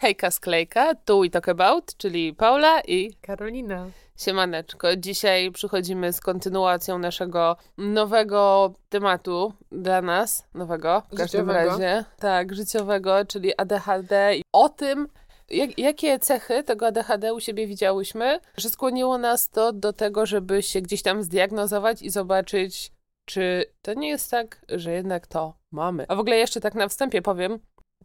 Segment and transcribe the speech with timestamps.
[0.00, 3.86] Hejka Sklejka, tu We Talk About, czyli Paula i Karolina.
[4.16, 4.96] Siemaneczko.
[4.96, 11.70] Dzisiaj przychodzimy z kontynuacją naszego nowego tematu dla nas, nowego w każdym Życiowego.
[11.70, 12.04] razie.
[12.18, 15.08] Tak, życiowego, czyli ADHD i o tym,
[15.48, 20.62] jak, jakie cechy tego ADHD u siebie widziałyśmy, że skłoniło nas to do tego, żeby
[20.62, 22.92] się gdzieś tam zdiagnozować i zobaczyć,
[23.24, 26.04] czy to nie jest tak, że jednak to mamy.
[26.08, 27.58] A w ogóle jeszcze tak na wstępie powiem,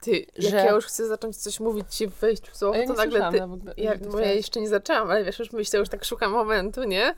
[0.03, 2.87] Ty, jak Że- ja już chcę zacząć coś mówić ci wejść w słowo, a ja
[2.87, 3.43] to nagle ty...
[3.43, 6.83] ogóle, Ja, bo ja jeszcze nie zaczęłam, ale wiesz, już myślę, już tak szukam momentu,
[6.83, 7.15] nie?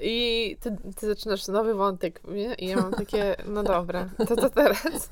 [0.00, 2.54] I ty, ty zaczynasz nowy wątek, nie?
[2.54, 4.82] I ja mam takie, no dobra, to co teraz?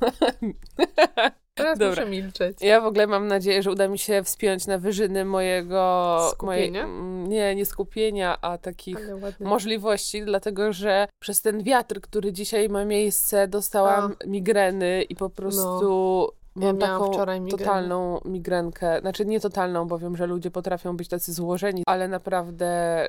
[1.56, 2.04] Teraz Dobra.
[2.04, 2.58] muszę milczeć.
[2.60, 6.18] Ja w ogóle mam nadzieję, że uda mi się wspiąć na wyżyny mojego...
[6.32, 6.86] Skupienia?
[6.86, 8.98] Moje, nie, nie skupienia, a takich
[9.40, 16.32] możliwości, dlatego że przez ten wiatr, który dzisiaj ma miejsce, dostałam migreny i po prostu
[16.56, 17.64] Miałam taką wczoraj migrenę.
[17.64, 19.00] totalną migrenkę.
[19.00, 22.68] Znaczy nie totalną, bo wiem, że ludzie potrafią być tacy złożeni, ale naprawdę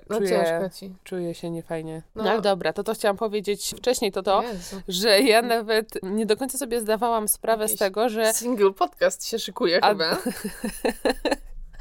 [0.10, 0.96] No czuję, ci.
[1.04, 2.02] czuję się niefajnie.
[2.16, 2.24] No.
[2.24, 2.42] No.
[2.42, 4.82] dobra, to to chciałam powiedzieć wcześniej, to to, Jezu.
[4.88, 9.26] że ja nawet nie do końca sobie zdawałam sprawę z Jakiś tego, że Single podcast
[9.26, 10.18] się szykuje A- chyba.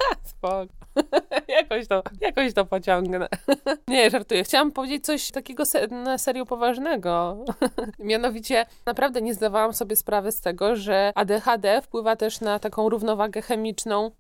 [0.25, 0.67] Spoko.
[1.49, 3.29] jakoś, to, jakoś to pociągnę.
[3.89, 4.45] Nie, żartuję.
[4.45, 7.45] Chciałam powiedzieć coś takiego se- na serio poważnego.
[7.99, 13.43] Mianowicie, naprawdę nie zdawałam sobie sprawy z tego, że ADHD wpływa też na taką równowagę
[13.43, 14.11] chemiczną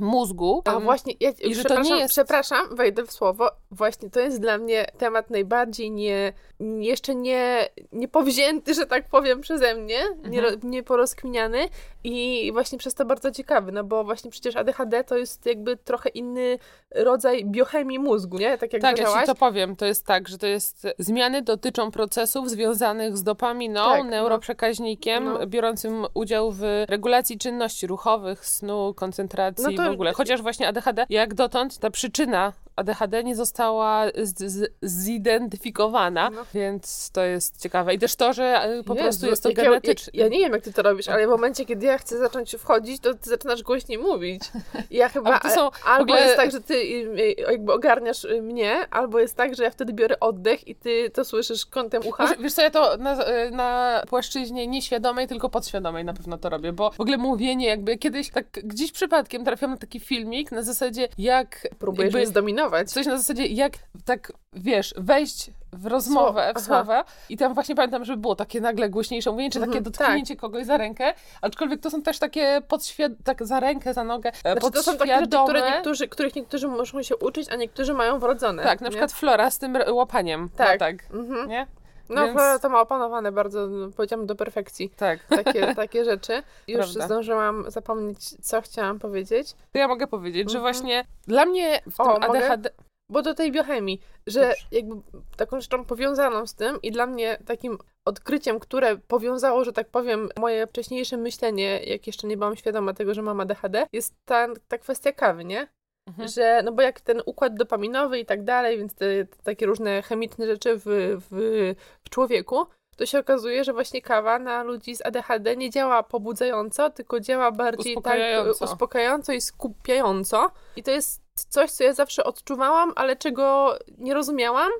[0.00, 0.62] mózgu.
[0.64, 3.50] A Em, właśnie, ja, i że to przepraszam, nie jest- przepraszam, wejdę w słowo.
[3.70, 6.32] Właśnie to jest dla mnie temat najbardziej nie,
[6.78, 10.44] jeszcze nie, nie powzięty, że tak powiem, przeze mnie, nie, Mhm.
[10.44, 11.58] ro- nie porozkminiany
[12.04, 16.08] i właśnie przez to bardzo ciekawy, no bo właśnie przecież ADHD to jest jakby trochę
[16.08, 16.58] inny
[16.94, 18.58] rodzaj biochemii mózgu, nie?
[18.58, 19.76] Tak jak Tak, ja ci to powiem.
[19.76, 24.10] To jest tak, że to jest zmiany dotyczą procesów związanych z dopaminą, Tak, no.
[24.10, 25.46] neuroprzekaźnikiem, No.
[25.46, 30.12] biorącym udział w regulacji czynności ruchowych, snu, koncentracji No w ogóle.
[30.12, 36.44] Chociaż właśnie ADHD, jak dotąd ta przyczyna ADHD nie została z, z, zidentyfikowana, No.
[36.54, 37.94] więc to jest ciekawe.
[37.94, 40.10] I też to, że e, po Jezu, prostu jest to genetyczne.
[40.14, 42.52] Ja, ja nie wiem, jak ty to robisz, ale w momencie, kiedy ja chcę zacząć
[42.58, 44.42] wchodzić, to ty zaczynasz głośniej mówić.
[44.90, 45.40] I Ja chyba.
[45.40, 46.78] Są albo ogóle- jest tak, że ty y,
[47.20, 51.10] y, jakby ogarniasz y, mnie, albo jest tak, że ja wtedy biorę oddech i ty
[51.10, 52.26] to słyszysz kątem ucha.
[52.40, 53.16] Wiesz co, ja to na,
[53.50, 58.30] na płaszczyźnie nieświadomej, tylko podświadomej na pewno to robię, bo w ogóle mówienie jakby kiedyś
[58.30, 62.90] tak gdzieś przypadkiem trafiłam na taki filmik na zasadzie jak Próbujesz jakby mnie zdominować.
[62.90, 63.72] coś na zasadzie jak
[64.04, 66.60] tak, wiesz, wejść w rozmowę, Słowo, w aha.
[66.60, 70.36] słowa i tam właśnie pamiętam, że było takie nagle głośniejsze mówienie, czy takie Mhm, dotknięcie
[70.36, 73.12] kogoś za rękę, aczkolwiek to są też takie podświad...
[73.24, 75.44] tak za rękę, za nogę, e, Znaczy, to są takie rzeczy, podświadome.
[75.44, 78.62] które niektórzy, których niektórzy muszą się uczyć, a niektórzy mają wrodzone.
[78.62, 78.90] Tak, na nie?
[78.90, 80.50] przykład Flora z tym łapaniem.
[80.56, 80.78] Tak.
[80.78, 80.78] Tak.
[80.78, 81.48] tak Mhm.
[81.48, 81.66] nie?
[82.08, 84.90] No, Więc- Flora to ma opanowane bardzo, no, powiedziałam, do perfekcji.
[84.96, 85.20] Tak.
[85.26, 86.42] Takie, takie rzeczy.
[86.68, 87.06] Już Prawda.
[87.06, 89.54] zdążyłam zapomnieć, co chciałam powiedzieć.
[89.72, 90.74] To ja mogę powiedzieć, że Mhm.
[90.74, 92.26] właśnie dla mnie w tym O, mogę?
[92.26, 92.70] ADHD...
[93.10, 94.64] Bo do tej biochemii, że Dobrze.
[94.72, 94.94] jakby
[95.36, 100.28] taką rzeczą powiązaną z tym i dla mnie takim odkryciem, które powiązało, że tak powiem,
[100.40, 104.78] moje wcześniejsze myślenie, jak jeszcze nie byłam świadoma tego, że mam ADHD, jest ta, ta
[104.78, 105.68] kwestia kawy, nie?
[106.08, 106.28] Mhm.
[106.28, 110.02] Że, no bo jak ten układ dopaminowy i tak dalej, więc te, te takie różne
[110.02, 110.84] chemiczne rzeczy w,
[111.30, 112.66] w, w człowieku,
[112.96, 117.52] to się okazuje, że właśnie kawa na ludzi z ADHD nie działa pobudzająco, tylko działa
[117.52, 118.58] bardziej Uspokajająco.
[118.60, 120.50] tak uspokajająco i skupiająco.
[120.76, 124.70] I to jest coś, co ja zawsze odczuwałam, ale czego nie rozumiałam,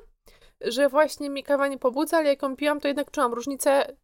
[0.61, 3.95] że właśnie mi kawa nie pobudza, ale jak ją piłam, to jednak czułam różnicę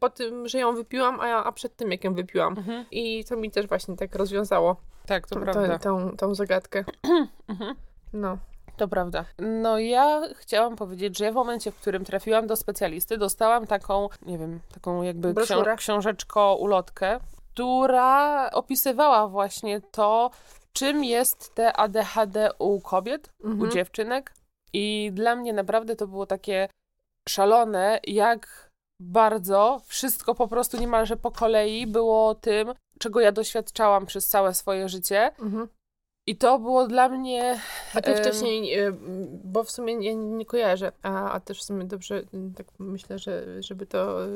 [0.00, 2.58] po tym, że ją wypiłam, a, a przed tym, jak ją wypiłam.
[2.58, 2.84] Mhm.
[2.90, 4.76] I to mi też właśnie tak rozwiązało
[5.06, 5.78] Tak, to prawda.
[5.78, 6.84] tą, tą zagadkę.
[7.48, 7.74] Mhm.
[8.12, 8.38] No.
[8.76, 9.24] To prawda.
[9.38, 14.08] No ja chciałam powiedzieć, że ja w momencie, w którym trafiłam do specjalisty, dostałam taką,
[14.26, 17.20] nie wiem, taką jakby ksią- książeczko, ulotkę,
[17.54, 20.30] która opisywała właśnie to,
[20.72, 23.70] czym jest te ADHD u kobiet, u Mhm.
[23.70, 24.32] dziewczynek.
[24.72, 26.68] I dla mnie naprawdę to było takie
[27.28, 28.65] szalone, jak
[29.00, 34.88] bardzo wszystko po prostu niemalże po kolei było tym, czego ja doświadczałam przez całe swoje
[34.88, 35.32] życie.
[35.38, 35.68] Mhm.
[36.28, 37.60] I to było dla mnie.
[37.94, 38.76] A ty wcześniej,
[39.44, 42.22] bo w sumie nie, nie kojarzę, a, a też w sumie dobrze,
[42.56, 44.28] tak myślę, że żeby to e,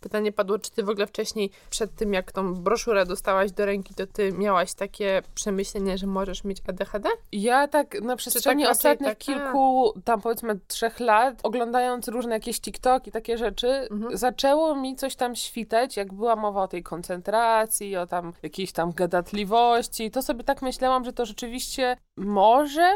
[0.00, 3.94] pytanie padło, czy ty w ogóle wcześniej, przed tym jak tą broszurę dostałaś do ręki,
[3.94, 7.08] to ty miałaś takie przemyślenie, że możesz mieć ADHD?
[7.32, 9.24] Ja tak na przestrzeni raczej ostatnich tak, a.
[9.24, 14.16] kilku, tam powiedzmy trzech lat, oglądając różne jakieś TikTok i takie rzeczy, Mhm.
[14.16, 18.92] zaczęło mi coś tam świtać, jak była mowa o tej koncentracji, o tam jakiejś tam
[18.92, 20.10] gadatliwości.
[20.10, 22.92] To sobie tak myślałam, że to rzeczywiście może,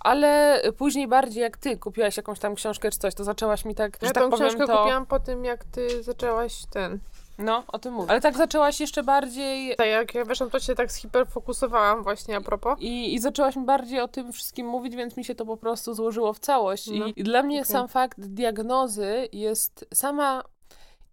[0.00, 3.98] ale później bardziej jak ty kupiłaś jakąś tam książkę czy coś, to zaczęłaś mi tak,
[4.00, 4.78] że Ja tak tą powiem, książkę to...
[4.78, 6.98] kupiłam po tym, jak ty zaczęłaś ten,
[7.38, 8.10] No, o tym mówię.
[8.10, 12.40] Ale tak zaczęłaś jeszcze bardziej Tak jak ja weszłam, to się tak zhiperfokusowałam właśnie a
[12.40, 12.78] propos.
[12.80, 15.94] i, i zaczęłaś mi bardziej o tym wszystkim mówić, więc mi się to po prostu
[15.94, 16.86] złożyło w całość.
[16.86, 17.72] No, I, I dla mnie okej.
[17.72, 20.42] sam fakt diagnozy jest sama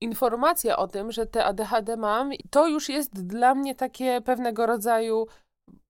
[0.02, 5.28] informacja o tym, że te ADHD mam, to już jest dla mnie takie pewnego rodzaju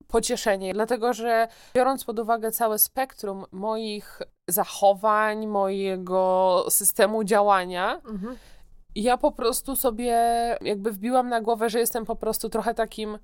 [0.09, 8.37] pocieszenie, dlatego że biorąc pod uwagę całe spektrum moich zachowań, mojego systemu działania, Mhm.
[8.95, 10.17] ja po prostu sobie
[10.61, 13.17] jakby wbiłam na głowę, że jestem po prostu trochę takim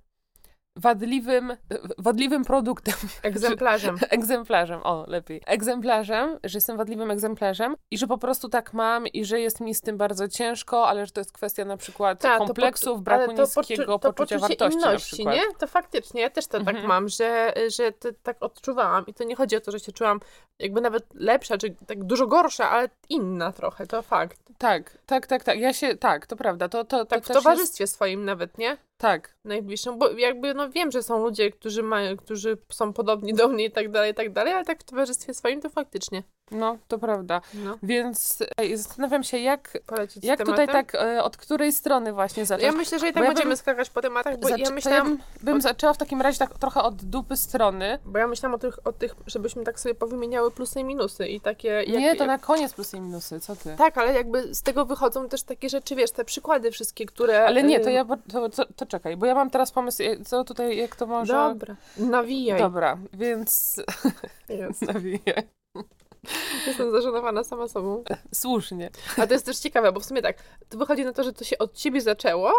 [0.76, 1.58] wadliwym,
[1.98, 2.94] wadliwym produktem.
[3.24, 3.98] Egzemplarzem.
[4.10, 5.42] Egzemplarzem, o lepiej.
[5.46, 9.76] Egzemplarzem, że jestem wadliwym egzemplarzem i że po prostu tak mam i że jest mi
[9.76, 13.02] z tym bardzo ciężko, ale że to jest kwestia na przykład Tak, to kompleksów, poczu-
[13.02, 15.42] braku niskiego poczucia wartości inności, nie?
[15.60, 16.88] To faktycznie, ja też to tak Mhm.
[16.88, 20.20] mam, że, że to tak odczuwałam i to nie chodzi o to, że się czułam
[20.60, 24.40] jakby nawet lepsza, czy tak dużo gorsza, ale inna trochę, to fakt.
[24.58, 25.60] Tak, tak, tak, tak.
[25.60, 26.70] Ja się, tak, to prawda.
[26.70, 28.78] To, to, to Tak w też jest, towarzystwie swoim nawet, nie?
[28.98, 33.48] Tak, Najbliższym, bo jakby no wiem, że są ludzie, którzy mają, którzy są podobni do
[33.48, 36.24] mnie i tak dalej, i tak dalej, ale tak w towarzystwie swoim to faktycznie.
[36.52, 37.42] no, to prawda.
[37.54, 37.78] No.
[37.84, 42.64] Więc e, zastanawiam się, jak, Polecić jak tutaj tak, e, od której strony właśnie zacząć.
[42.64, 44.74] Ja myślę, że i tak Bo ja będziemy bym- skakać po tematach, bo ja to
[44.74, 48.00] myślałam, bym, bym od- zaczęła w takim razie tak trochę od dupy strony.
[48.06, 51.42] bo ja myślałam o tych, o tych, żebyśmy tak sobie powymieniały plusy i minusy i
[51.42, 51.68] takie...
[51.68, 53.76] Jak, Nie, to jak, na koniec plusy i minusy, co ty?
[53.78, 57.46] Tak, ale jakby z tego wychodzą też takie rzeczy, wiesz, te przykłady wszystkie, które...
[57.46, 60.24] Ale nie, to ja, bo- to, to, to czekaj, bo ja mam teraz pomysł, e,
[60.26, 61.34] co tutaj, jak to może...
[61.34, 62.60] Dobra, nawijaj.
[62.60, 63.82] Dobra, więc
[64.94, 65.44] nawiję.
[66.68, 68.04] Jestem zażenowana sama sobą.
[68.34, 68.90] Słusznie.
[69.18, 70.38] A to jest też ciekawe, bo w sumie tak,
[70.70, 72.52] to wychodzi na to, że to się od ciebie zaczęło,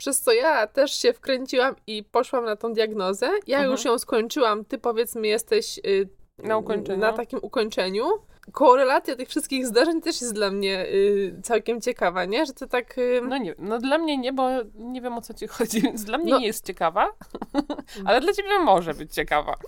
[0.00, 3.30] przez co ja też się wkręciłam i poszłam na tą diagnozę.
[3.46, 3.72] Ja Mhm.
[3.72, 6.08] już ją skończyłam, ty powiedzmy jesteś y,
[6.38, 6.98] Na ukończeniu.
[7.00, 8.04] na takim ukończeniu.
[8.52, 12.46] Korelacja tych wszystkich zdarzeń też jest dla mnie y, całkiem ciekawa, nie?
[12.46, 12.98] Że to tak...
[12.98, 16.04] Y, No nie, no dla mnie nie, bo nie wiem o co ci chodzi, więc
[16.04, 16.38] dla mnie No.
[16.38, 17.12] nie jest ciekawa,
[18.06, 19.54] ale dla ciebie może być ciekawa.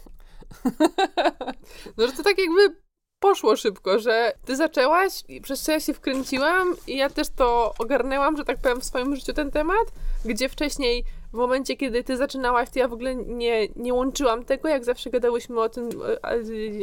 [1.96, 2.76] No, że to tak jakby
[3.20, 7.74] poszło szybko, że ty zaczęłaś i przez co ja się wkręciłam i ja też to
[7.78, 9.86] ogarnęłam, że tak powiem, w swoim życiu ten temat,
[10.24, 14.68] gdzie wcześniej w momencie, kiedy ty zaczynałaś, to ja w ogóle nie, nie łączyłam tego,
[14.68, 15.88] jak zawsze gadałyśmy o tym,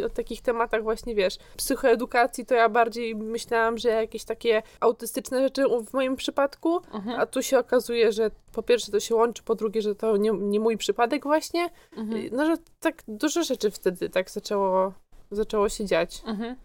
[0.02, 5.42] o, o takich tematach właśnie, wiesz, psychoedukacji, to ja bardziej myślałam, że jakieś takie autystyczne
[5.42, 7.20] rzeczy w moim przypadku, Mhm.
[7.20, 10.32] a tu się okazuje, że po pierwsze to się łączy, po drugie, że to nie,
[10.32, 12.30] nie mój przypadek właśnie, Mhm.
[12.32, 14.94] no, że tak dużo rzeczy wtedy tak zaczęło,
[15.32, 16.22] zaczęło się dziać.
[16.26, 16.56] Mhm.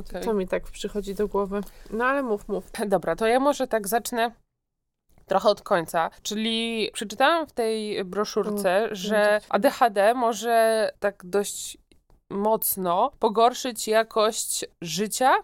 [0.00, 0.22] Okej.
[0.22, 1.60] To mi tak przychodzi do głowy.
[1.90, 2.64] No ale mów, mów.
[2.86, 4.32] Dobra, to ja może tak zacznę
[5.28, 6.10] trochę od końca.
[6.22, 11.78] Czyli przeczytałam w tej broszurce, że ADHD może tak dość
[12.30, 15.34] mocno pogorszyć jakość życia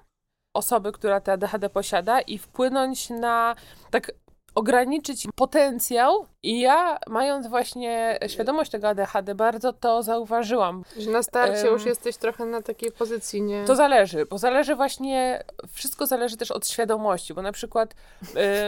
[0.54, 3.56] osoby, która te ADHD posiada i wpłynąć na
[3.90, 4.12] tak
[4.54, 10.84] ograniczyć potencjał i ja mając właśnie świadomość tego ADHD bardzo to zauważyłam.
[10.98, 11.72] Że na starcie Em.
[11.72, 13.64] już jesteś trochę na takiej pozycji, nie?
[13.64, 17.94] To zależy, bo zależy właśnie, wszystko zależy też od świadomości, bo na przykład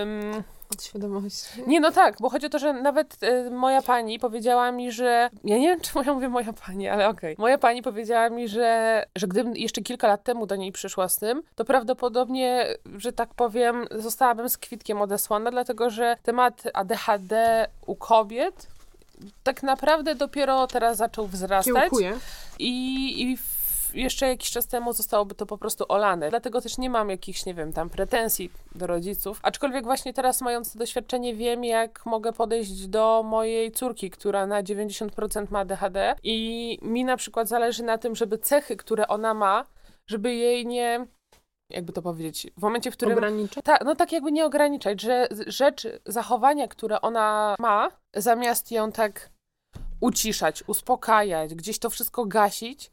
[0.02, 0.42] ym,
[0.74, 1.62] Od świadomości.
[1.66, 5.30] Nie, no tak, bo chodzi o to, że nawet e, moja pani powiedziała mi, że.
[5.44, 7.36] Ja nie wiem, czemu ja mówię moja pani, ale okej.
[7.38, 11.18] Moja pani powiedziała mi, że, że gdybym jeszcze kilka lat temu do niej przyszła z
[11.18, 12.66] tym, to prawdopodobnie,
[12.96, 18.74] że tak powiem, zostałabym z kwitkiem odesłana, dlatego że temat ADHD u kobiet
[19.42, 21.74] tak naprawdę dopiero teraz zaczął wzrastać.
[21.74, 22.18] Kiełkuje.
[22.58, 23.53] I, i w,
[23.94, 26.30] jeszcze jakiś czas temu zostałoby to po prostu olane.
[26.30, 29.40] Dlatego też nie mam jakichś, nie wiem, tam pretensji do rodziców.
[29.42, 34.62] Aczkolwiek właśnie teraz, mając to doświadczenie, wiem, jak mogę podejść do mojej córki, która na
[34.62, 36.14] 90% ma ADHD.
[36.22, 39.64] I mi na przykład zależy na tym, żeby cechy, które ona ma,
[40.06, 41.06] żeby jej nie.
[41.70, 43.62] Jakby to powiedzieć, w momencie, w którym Ograniczy.
[43.62, 48.92] tak, no tak jakby nie ograniczać, że z- rzeczy, zachowania, które ona ma, zamiast ją
[48.92, 49.30] tak
[50.00, 52.90] uciszać, uspokajać, gdzieś to wszystko gasić,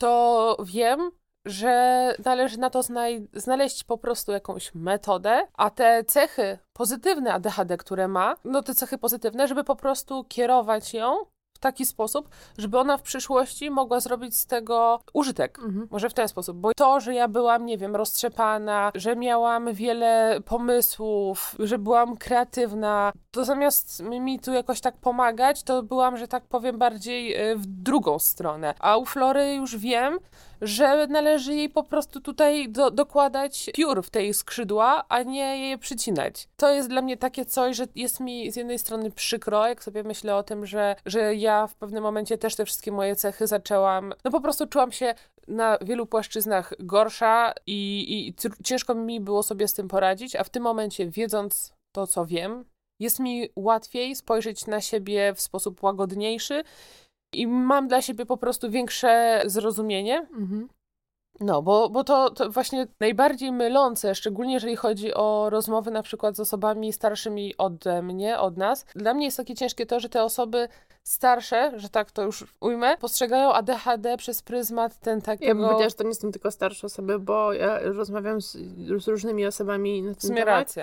[0.00, 1.10] to wiem,
[1.44, 2.80] że należy na to
[3.32, 8.98] znaleźć po prostu jakąś metodę, a te cechy pozytywne ADHD, które ma, no te cechy
[8.98, 11.16] pozytywne, żeby po prostu kierować ją
[11.60, 15.58] taki sposób, żeby ona w przyszłości mogła zrobić z tego użytek.
[15.58, 15.88] Mhm.
[15.90, 20.40] Może w ten sposób, bo to, że ja byłam, nie wiem, roztrzepana, że miałam wiele
[20.44, 26.44] pomysłów, że byłam kreatywna, to zamiast mi tu jakoś tak pomagać, to byłam, że tak
[26.44, 28.74] powiem, bardziej e, w drugą stronę.
[28.78, 30.18] A u Flory już wiem,
[30.60, 35.78] że należy jej po prostu tutaj do, dokładać piór w tej skrzydła, a nie je
[35.78, 36.48] przycinać.
[36.56, 40.02] To jest dla mnie takie coś, że jest mi z jednej strony przykro, jak sobie
[40.02, 44.12] myślę o tym, że, że ja w pewnym momencie też te wszystkie moje cechy zaczęłam,
[44.24, 45.14] no po prostu czułam się
[45.48, 50.50] na wielu płaszczyznach gorsza i, i ciężko mi było sobie z tym poradzić, a w
[50.50, 52.64] tym momencie, wiedząc to, co wiem.
[53.00, 56.62] Jest mi łatwiej spojrzeć na siebie w sposób łagodniejszy
[57.32, 60.18] i mam dla siebie po prostu większe zrozumienie.
[60.18, 60.68] Mhm.
[61.40, 66.36] No, bo, bo to, to właśnie najbardziej mylące, szczególnie jeżeli chodzi o rozmowy na przykład
[66.36, 68.86] z osobami starszymi ode mnie, od nas.
[68.94, 70.68] Dla mnie jest takie ciężkie to, że te osoby
[71.02, 75.62] starsze, że tak to już ujmę, postrzegają ADHD przez pryzmat ten Ja bym takiego...
[75.62, 78.56] powiedziała, że to nie są tylko starsze osoby, bo ja rozmawiam z,
[79.02, 80.74] z różnymi osobami na ten temat.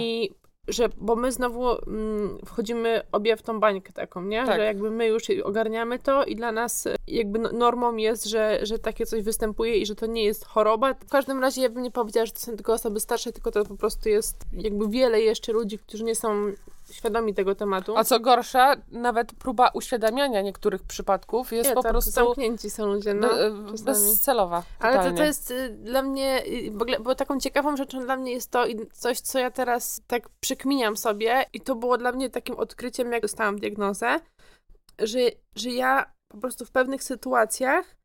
[0.00, 0.30] I
[0.68, 4.46] że, bo my znowu mm, wchodzimy obie w tą bańkę taką, nie?
[4.46, 4.56] Tak.
[4.56, 8.58] Że jakby my już ogarniamy to i dla nas e, jakby no- normą jest, że,
[8.62, 10.94] że takie coś występuje i że to nie jest choroba.
[10.94, 13.64] W każdym razie ja bym nie powiedziała, że to są tylko osoby starsze, tylko to
[13.64, 16.52] po prostu jest jakby wiele jeszcze ludzi, którzy nie są
[16.92, 17.96] świadomi tego tematu.
[17.96, 23.28] A co gorsza, nawet próba uświadamiania niektórych przypadków jest po prostu zamknięci są ludzie, no.
[23.28, 23.84] be- czasami.
[23.84, 24.62] bezcelowa.
[24.78, 28.50] Ale to, to jest y, dla mnie, y, bo taką ciekawą rzeczą dla mnie jest
[28.50, 33.12] to coś, co ja teraz tak przykminiam sobie i to było dla mnie takim odkryciem,
[33.12, 34.20] jak dostałam diagnozę,
[34.98, 35.18] że,
[35.56, 38.01] że ja po prostu w pewnych sytuacjach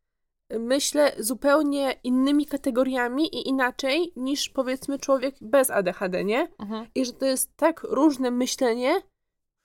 [0.49, 6.47] myślę zupełnie innymi kategoriami i inaczej niż powiedzmy człowiek bez ADHD, nie?
[6.59, 6.87] Mhm.
[6.95, 9.01] I że to jest tak różne myślenie,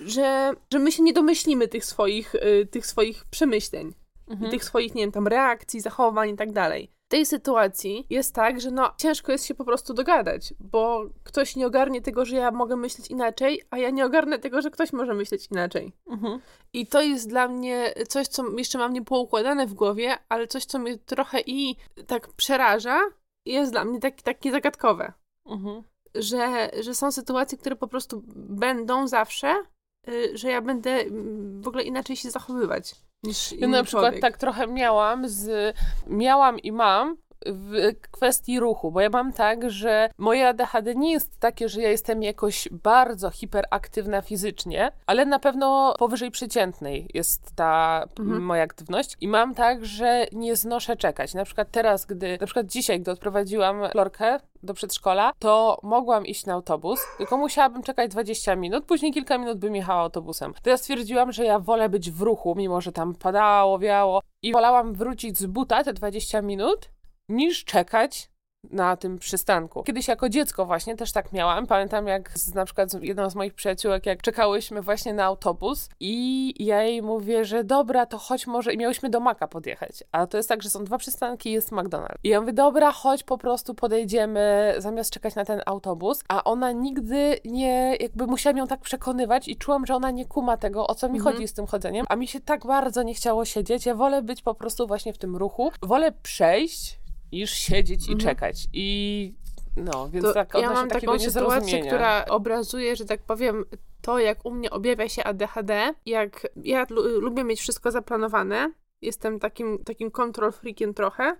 [0.00, 3.92] że, że my się nie domyślimy tych swoich, y, tych swoich przemyśleń
[4.28, 4.48] Mhm.
[4.48, 6.90] i tych swoich, nie wiem, tam reakcji, zachowań i tak dalej.
[7.12, 11.56] W tej sytuacji jest tak, że no ciężko jest się po prostu dogadać, bo ktoś
[11.56, 14.92] nie ogarnie tego, że ja mogę myśleć inaczej, a ja nie ogarnę tego, że ktoś
[14.92, 15.92] może myśleć inaczej.
[16.06, 16.40] Mhm.
[16.72, 20.64] I to jest dla mnie coś, co jeszcze mam nie poukładane w głowie, ale coś,
[20.64, 21.76] co mnie trochę i
[22.06, 23.00] tak przeraża,
[23.46, 25.12] jest dla mnie tak, takie zagadkowe.
[25.46, 25.82] Mhm.
[26.14, 29.62] Że, że są sytuacje, które po prostu będą zawsze,
[30.08, 34.20] y, że ja będę mm, w ogóle inaczej się zachowywać niż Ja na przykład człowiek.
[34.20, 35.74] tak trochę miałam z.
[36.06, 41.40] Miałam i mam w kwestii ruchu, bo ja mam tak, że moje ADHD nie jest
[41.40, 48.04] takie, że ja jestem jakoś bardzo hiperaktywna fizycznie, ale na pewno powyżej przeciętnej jest ta
[48.20, 48.42] Mhm.
[48.42, 51.34] moja aktywność i mam tak, że nie znoszę czekać.
[51.34, 56.46] Na przykład teraz, gdy, na przykład dzisiaj, gdy odprowadziłam Lorkę do przedszkola, to mogłam iść
[56.46, 60.54] na autobus, tylko musiałabym czekać 20 minut, później kilka minut bym jechała autobusem.
[60.62, 64.52] To ja stwierdziłam, że ja wolę być w ruchu, mimo że tam padało, wiało i
[64.52, 66.88] wolałam wrócić z buta te 20 minut,
[67.28, 68.32] niż czekać
[68.70, 69.82] na tym przystanku.
[69.82, 71.66] Kiedyś jako dziecko właśnie też tak miałam.
[71.66, 75.88] Pamiętam jak z, na przykład z jedną z moich przyjaciółek, jak czekałyśmy właśnie na autobus
[76.00, 80.04] i ja jej mówię, że dobra, to chodź może i miałyśmy do Maka podjechać.
[80.12, 82.18] A to jest tak, że są dwa przystanki i jest McDonald's.
[82.24, 86.20] I ja mówię, dobra, chodź po prostu podejdziemy zamiast czekać na ten autobus.
[86.28, 90.56] A ona nigdy nie, jakby musiałam ją tak przekonywać i czułam, że ona nie kuma
[90.56, 91.34] tego, o co mi Mhm.
[91.34, 92.06] chodzi z tym chodzeniem.
[92.08, 93.86] A mi się tak bardzo nie chciało siedzieć.
[93.86, 95.72] Ja wolę być po prostu właśnie w tym ruchu.
[95.82, 97.01] Wolę przejść
[97.32, 98.18] niż siedzieć i Mhm.
[98.20, 98.66] czekać.
[98.72, 99.34] I
[99.76, 103.64] no, więc To tak ja mam taką sytuację, która obrazuje, że tak powiem,
[104.02, 108.72] to, jak u mnie objawia się ADHD, jak ja lu- lubię mieć wszystko zaplanowane,
[109.02, 111.36] jestem takim, takim control freakiem trochę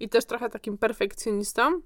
[0.00, 1.80] i też trochę takim perfekcjonistą,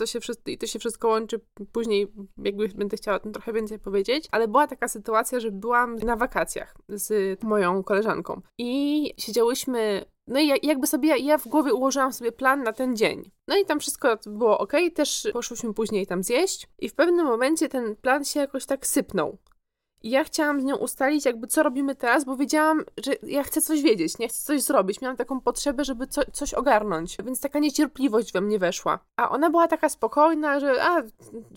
[0.00, 1.40] co się wszystko, i to się wszystko łączy
[1.72, 5.96] później, jakby będę chciała o tym trochę więcej powiedzieć, ale była taka sytuacja, że byłam
[5.96, 11.74] na wakacjach z moją koleżanką i siedziałyśmy no i ja- jakby sobie, ja w głowie
[11.74, 13.30] ułożyłam sobie plan na ten dzień.
[13.48, 17.68] No i tam wszystko było ok, też poszłyśmy później tam zjeść i w pewnym momencie
[17.68, 19.38] ten plan się jakoś tak sypnął.
[20.02, 23.60] I ja chciałam z nią ustalić jakby co robimy teraz, bo wiedziałam, że ja chcę
[23.60, 25.00] coś wiedzieć, nie chcę coś zrobić.
[25.00, 28.98] Miałam taką potrzebę, żeby co, coś ogarnąć, więc taka niecierpliwość we mnie weszła.
[29.16, 31.02] A ona była taka spokojna, że a,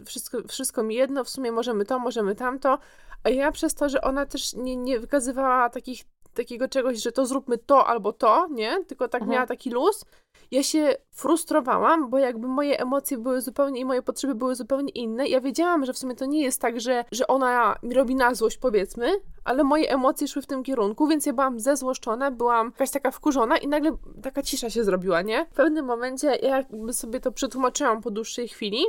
[0.06, 2.80] wszystko, wszystko mi jedno, w sumie możemy to, możemy tamto.
[3.24, 7.26] A ja przez to, że ona też nie, nie wykazywała takich, takiego czegoś, że to
[7.26, 8.84] zróbmy to albo to, nie?
[8.86, 9.32] Tylko tak Mhm.
[9.36, 10.06] miała taki luz.
[10.54, 15.28] Ja się frustrowałam, bo jakby moje emocje były zupełnie i moje potrzeby były zupełnie inne.
[15.28, 18.34] Ja wiedziałam, że w sumie to nie jest tak, że, że ona mi robi na
[18.34, 19.12] złość, powiedzmy,
[19.44, 23.58] ale moje emocje szły w tym kierunku, więc ja byłam zezłoszczona, byłam jakaś taka wkurzona
[23.58, 25.46] i nagle taka cisza się zrobiła, nie?
[25.46, 28.84] W pewnym momencie ja jakby sobie to przetłumaczyłam po dłuższej chwili.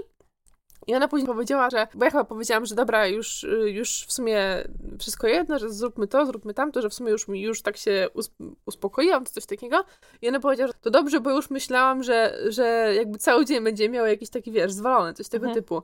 [0.87, 4.13] I ona później powiedziała, że, bo ja chyba powiedziałam, że dobra, już, y, już w
[4.13, 4.65] sumie
[4.99, 8.31] wszystko jedno, że zróbmy to, zróbmy tamto, że w sumie już już tak się us
[8.67, 9.85] uspokoiłam, czy coś takiego.
[10.23, 13.89] I ona powiedziała, że to dobrze, bo już myślałam, że, że jakby cały dzień będzie
[13.89, 15.63] miała jakiś taki, wiesz, zwalony, coś tego Mhm.
[15.63, 15.83] typu.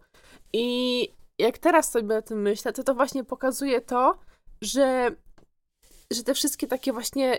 [0.52, 4.19] I jak teraz sobie o tym myślę, to to właśnie pokazuje to,
[4.62, 5.11] że
[6.12, 7.38] że te wszystkie takie właśnie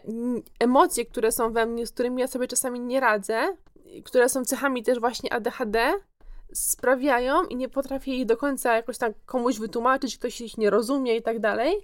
[0.59, 3.55] emocje, które są we mnie, z którymi ja sobie czasami nie radzę,
[4.03, 5.93] które są cechami też właśnie ADHD,
[6.53, 11.15] sprawiają i nie potrafię ich do końca jakoś tak komuś wytłumaczyć, ktoś ich nie rozumie
[11.15, 11.75] i tak dalej,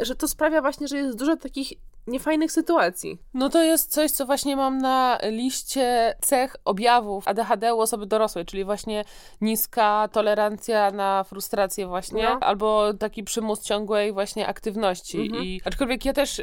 [0.00, 1.72] że to sprawia właśnie, że jest dużo takich
[2.06, 3.18] niefajnych sytuacji.
[3.34, 8.44] No to jest coś, co właśnie mam na liście cech objawów ADHD u osoby dorosłej,
[8.44, 9.04] czyli właśnie
[9.40, 12.38] niska tolerancja na frustrację właśnie, No.
[12.40, 15.20] albo taki przymus ciągłej właśnie aktywności.
[15.20, 15.44] Mhm.
[15.44, 16.42] I aczkolwiek ja też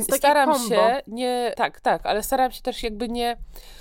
[0.00, 3.36] staram się nie, tak, tak, ale staram się też jakby nie,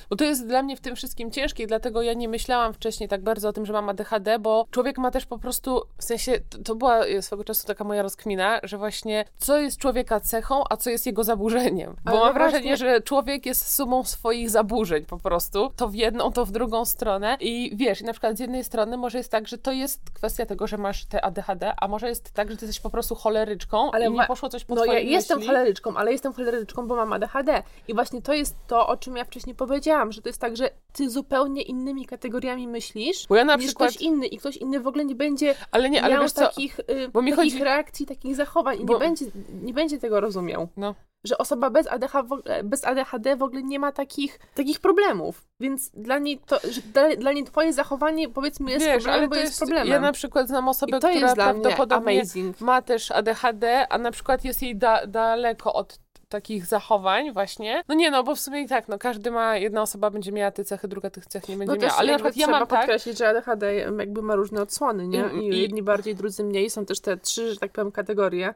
[0.09, 3.23] bo to jest dla mnie w tym wszystkim ciężkie, dlatego ja nie myślałam wcześniej tak
[3.23, 6.57] bardzo o tym, że mam ADHD, bo człowiek ma też po prostu, w sensie, to,
[6.57, 10.89] to była swego czasu taka moja rozkmina, że właśnie co jest człowieka cechą, a co
[10.89, 11.95] jest jego zaburzeniem.
[12.05, 15.95] Bo Ale mam właśnie- wrażenie, że człowiek jest sumą swoich zaburzeń po prostu, to w
[15.95, 19.31] jedną, to w drugą stronę i wiesz, i na przykład z jednej strony może jest
[19.31, 22.57] tak, że to jest kwestia tego, że masz te ADHD, a może jest tak, że
[22.57, 25.11] ty jesteś po prostu choleryczką Ale i nie wa- poszło coś po No ja twojej
[25.11, 25.47] jestem myśli.
[25.53, 27.63] choleryczką, ale jestem choleryczką, bo mam ADHD.
[27.87, 30.69] I właśnie to jest to, o czym ja wcześniej powiedziałam, że to jest tak, że
[30.93, 34.79] ty zupełnie innymi kategoriami myślisz Bo ja na niż przykład, ktoś inny i ktoś inny
[34.79, 37.63] w ogóle nie będzie ale nie, ale miał co, takich, y, bo mi takich chodzi-
[37.63, 39.25] reakcji, takich zachowań i Bo- nie, będzie,
[39.63, 40.67] nie będzie tego rozumiał.
[40.77, 40.95] no.
[41.25, 45.43] Że osoba bez ADHD, w ogóle, bez ADHD w ogóle nie ma takich, takich problemów.
[45.59, 46.59] Więc dla niej, to,
[46.93, 49.87] dla, dla niej twoje zachowanie powiedzmy jest Wiesz, problemem, ale bo to jest, jest, problemem.
[49.87, 52.23] ja na przykład znam osobę, która prawdopodobnie
[52.59, 55.99] ma też ADHD, a na przykład jest jej da, daleko od
[56.29, 57.83] takich zachowań właśnie.
[57.87, 60.51] No nie no, bo w sumie i tak, no każdy ma, jedna osoba będzie miała
[60.51, 61.97] te cechy, druga tych cech nie będzie No miała.
[61.97, 65.29] Ale na przykład ja mam tak, podkreślić, że ADHD jakby ma różne odsłony, nie?
[65.33, 66.69] I, i- jedni bardziej, drudzy mniej.
[66.69, 68.53] Są też te trzy, że tak powiem, kategorie,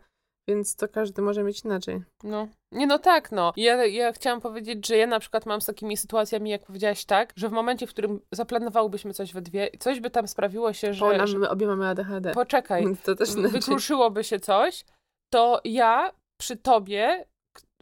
[0.47, 2.01] więc to każdy może mieć inaczej.
[2.23, 2.47] no.
[2.71, 3.53] Nie no tak, no.
[3.57, 7.33] Ja, ja chciałam powiedzieć, że ja na przykład mam z takimi sytuacjami, jak powiedziałaś tak,
[7.35, 11.05] że w momencie, w którym zaplanowałybyśmy coś we dwie, coś by tam sprawiło się, że...
[11.05, 12.31] Bo nam, my obie mamy ADHD.
[12.31, 13.49] poczekaj, to też znaczy.
[13.49, 14.85] wykruszyłoby się coś,
[15.33, 17.25] to ja przy tobie,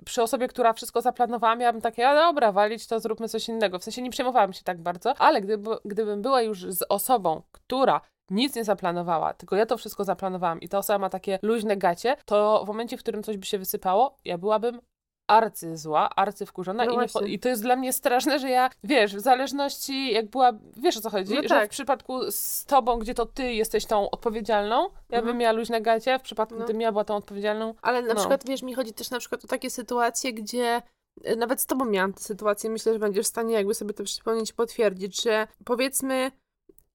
[0.06, 3.80] przy osobie, która wszystko zaplanowała, miałabym takie, a dobra, walić to, zróbmy coś innego.
[3.80, 8.02] W sensie nie przejmowałam się tak bardzo, ale gdyby, gdybym była już z osobą, która
[8.30, 12.16] nic nie zaplanowała, tylko ja to wszystko zaplanowałam i ta osoba ma takie luźne gacie,
[12.26, 14.82] to w momencie, w którym coś by się wysypało, ja byłabym
[15.28, 18.70] arcy zła, arcy wkurzona No i, po, i to jest dla mnie straszne, że ja,
[18.84, 21.68] wiesz, w zależności jak była, wiesz o co chodzi, No że tak.
[21.70, 25.26] w przypadku z tobą, gdzie to ty jesteś tą odpowiedzialną, ja Mhm.
[25.26, 26.64] bym miała luźne gacie, w przypadku, No.
[26.66, 28.16] gdybym ja była tą odpowiedzialną, Ale na No.
[28.20, 30.82] przykład, wiesz, mi chodzi też na przykład o takie sytuacje, gdzie
[31.28, 34.04] y, nawet z tobą miałam tę sytuację, myślę, że będziesz w stanie jakby sobie to
[34.04, 36.32] przypomnieć i potwierdzić, że powiedzmy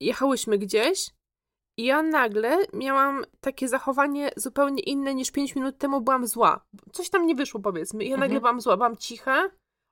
[0.01, 1.11] jechałyśmy gdzieś
[1.79, 6.61] i ja nagle miałam takie zachowanie zupełnie inne niż 5 minut temu byłam zła.
[6.93, 8.05] Coś tam nie wyszło powiedzmy.
[8.05, 8.41] I ja nagle Mhm.
[8.41, 9.51] byłam zła, byłam cicha,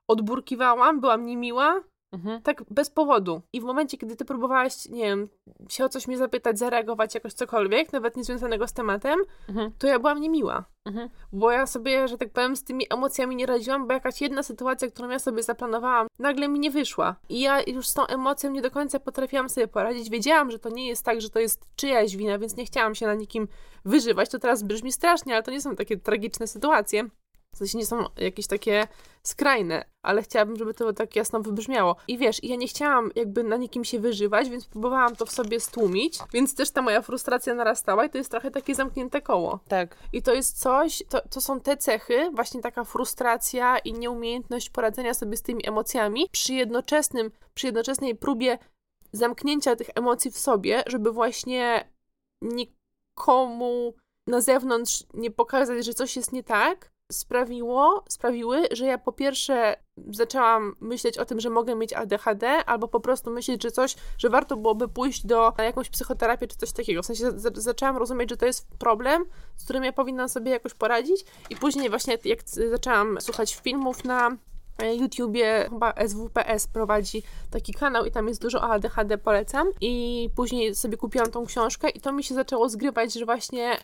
[0.09, 2.41] odburkiwałam, byłam niemiła, mhm.
[2.41, 3.41] tak bez powodu.
[3.53, 5.29] I w momencie, kiedy ty próbowałaś, nie wiem,
[5.69, 9.71] się o coś mnie zapytać, zareagować jakoś cokolwiek, nawet niezwiązanego z tematem, Mhm.
[9.79, 10.65] to ja byłam niemiła.
[10.85, 11.09] Mhm.
[11.31, 14.91] Bo ja sobie, że tak powiem, z tymi emocjami nie radziłam, bo jakaś jedna sytuacja,
[14.91, 17.15] którą ja sobie zaplanowałam, nagle mi nie wyszła.
[17.29, 20.09] I ja już z tą emocją nie do końca potrafiłam sobie poradzić.
[20.09, 23.05] Wiedziałam, że to nie jest tak, że to jest czyjaś wina, więc nie chciałam się
[23.05, 23.47] na nikim
[23.85, 24.29] wyżywać.
[24.29, 27.09] To teraz brzmi strasznie, ale to nie są takie tragiczne sytuacje.
[27.57, 28.87] W sensie nie są jakieś takie
[29.23, 31.95] skrajne, ale chciałabym, żeby to tak jasno wybrzmiało.
[32.07, 35.59] I wiesz, ja nie chciałam jakby na nikim się wyżywać, więc próbowałam to w sobie
[35.59, 39.59] stłumić, więc też ta moja frustracja narastała i to jest trochę takie zamknięte koło.
[39.67, 39.97] Tak.
[40.13, 45.13] I to jest coś, to, to są te cechy, właśnie taka frustracja i nieumiejętność poradzenia
[45.13, 48.57] sobie z tymi emocjami przy jednoczesnym, przy jednoczesnej próbie
[49.11, 51.89] zamknięcia tych emocji w sobie, żeby właśnie
[52.41, 53.93] nikomu
[54.27, 59.75] na zewnątrz nie pokazać, że coś jest nie tak, sprawiło, sprawiły, że ja po pierwsze
[60.11, 64.29] zaczęłam myśleć o tym, że mogę mieć ADHD, albo po prostu myśleć, że coś, że
[64.29, 67.03] warto byłoby pójść do jakąś psychoterapię czy coś takiego.
[67.03, 70.73] W sensie za, zaczęłam rozumieć, że to jest problem, z którym ja powinnam sobie jakoś
[70.73, 72.39] poradzić i później właśnie jak
[72.71, 74.37] zaczęłam słuchać filmów na
[74.79, 79.67] e, YouTubie, chyba SWPS prowadzi taki kanał i tam jest dużo ADHD, polecam.
[79.81, 83.77] I później sobie kupiłam tą książkę i to mi się zaczęło zgrywać, że właśnie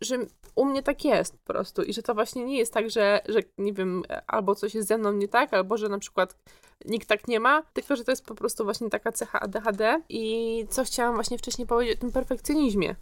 [0.00, 0.18] że
[0.54, 3.40] u mnie tak jest po prostu i że to właśnie nie jest tak, że, że
[3.58, 6.36] nie wiem, albo coś jest ze mną nie tak, albo że na przykład
[6.84, 10.66] nikt tak nie ma, tylko że to jest po prostu właśnie taka cecha ADHD i
[10.70, 12.94] co chciałam właśnie wcześniej powiedzieć o tym perfekcjonizmie,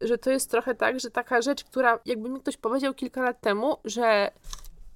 [0.00, 3.40] że to jest trochę tak, że taka rzecz, która jakby mi ktoś powiedział kilka lat
[3.40, 4.30] temu, że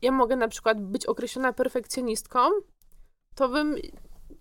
[0.02, 2.38] ja mogę na przykład być określona perfekcjonistką,
[3.34, 3.76] to bym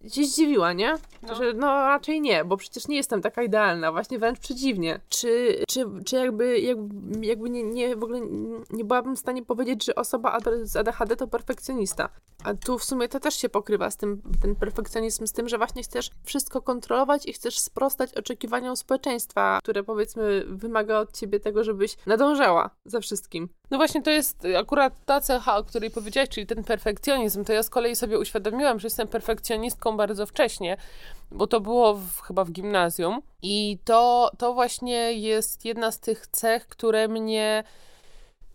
[0.09, 0.95] się zdziwiła, nie?
[1.21, 1.35] No.
[1.35, 4.99] Że no raczej nie, bo przecież nie jestem taka idealna, właśnie wręcz przeciwnie.
[5.09, 8.21] Czy, czy, czy jakby, jakby, jakby nie, nie, w ogóle
[8.69, 12.09] nie byłabym w stanie powiedzieć, że osoba z ADHD to perfekcjonista.
[12.43, 15.57] A tu w sumie to też się pokrywa z tym, ten perfekcjonizm, z tym, że
[15.57, 21.63] właśnie chcesz wszystko kontrolować i chcesz sprostać oczekiwaniom społeczeństwa, które powiedzmy wymaga od ciebie tego,
[21.63, 23.49] żebyś nadążała za wszystkim.
[23.71, 27.45] No właśnie to jest akurat ta cecha, o której powiedziałaś, czyli ten perfekcjonizm.
[27.45, 30.77] To ja z kolei sobie uświadomiłam, że jestem perfekcjonistką bardzo wcześnie,
[31.31, 33.21] bo to było w, chyba w gimnazjum.
[33.41, 37.63] I to, to właśnie jest jedna z tych cech, które mnie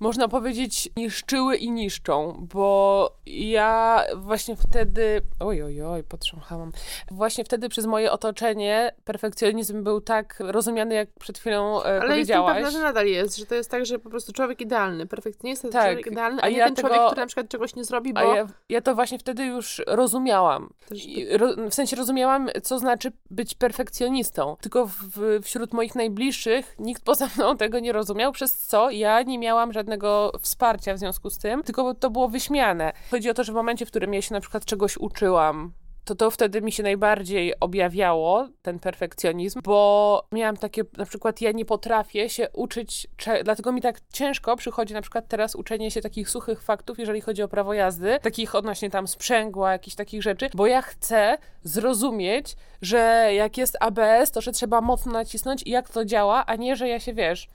[0.02, 6.72] można powiedzieć, niszczyły i niszczą, bo ja właśnie wtedy, oj, oj, oj, potrząchałam,
[7.10, 12.48] właśnie wtedy przez moje otoczenie perfekcjonizm był tak rozumiany, jak przed chwilą Ale powiedziałaś.
[12.56, 15.68] jestem pewna, że nadal jest, że to jest tak, że po prostu człowiek idealny, perfekcjonista
[15.68, 15.86] to Tak.
[15.86, 18.12] człowiek idealny, a, A nie ja ten tego- człowiek, który na przykład czegoś nie zrobi,
[18.14, 18.34] bo...
[18.34, 20.70] Ja, ja to właśnie wtedy już rozumiałam.
[20.94, 24.56] I Ro, w sensie rozumiałam, co znaczy być perfekcjonistą.
[24.60, 29.38] Tylko w, wśród moich najbliższych nikt poza mną tego nie rozumiał, przez co ja nie
[29.38, 29.91] miałam żadnego
[30.40, 32.92] wsparcia w związku z tym, tylko to było wyśmiane.
[33.10, 35.72] Chodzi o to, że w momencie, w którym ja się na przykład czegoś uczyłam,
[36.04, 41.52] to to wtedy mi się najbardziej objawiało, ten perfekcjonizm, bo miałam takie, na przykład ja
[41.52, 43.08] nie potrafię się uczyć,
[43.44, 47.42] dlatego mi tak ciężko przychodzi na przykład teraz uczenie się takich suchych faktów, jeżeli chodzi
[47.42, 53.30] o prawo jazdy, takich odnośnie tam sprzęgła, jakichś takich rzeczy, bo ja chcę zrozumieć, że
[53.34, 56.88] jak jest ABS, to że trzeba mocno nacisnąć i jak to działa, a nie, że
[56.88, 57.48] ja się, wiesz,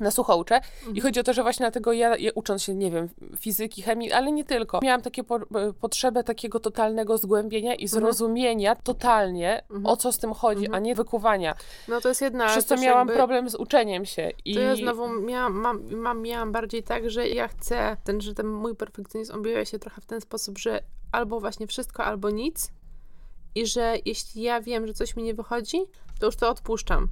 [0.00, 0.60] na sucho uczę.
[0.94, 4.12] I chodzi o to, że właśnie dlatego ja, ja ucząc się, nie wiem, fizyki, chemii,
[4.12, 9.96] ale nie tylko, miałam takie po, e, potrzebę takiego totalnego zgłębienia i zrozumienia totalnie, o
[9.96, 11.54] co z tym chodzi, a nie wykuwania.
[11.88, 12.46] No to jest jedna...
[12.46, 13.14] Przez co miałam jakby...
[13.14, 14.30] problem z uczeniem się.
[14.44, 18.34] I To ja znowu miałam, mam, mam, miałam bardziej tak, że ja chcę, ten, że
[18.34, 20.80] ten mój perfekcjonizm objawia się trochę w ten sposób, że
[21.12, 22.72] albo właśnie wszystko, albo nic
[23.54, 25.78] i że jeśli ja wiem, że coś mi nie wychodzi,
[26.20, 27.08] to już to odpuszczam.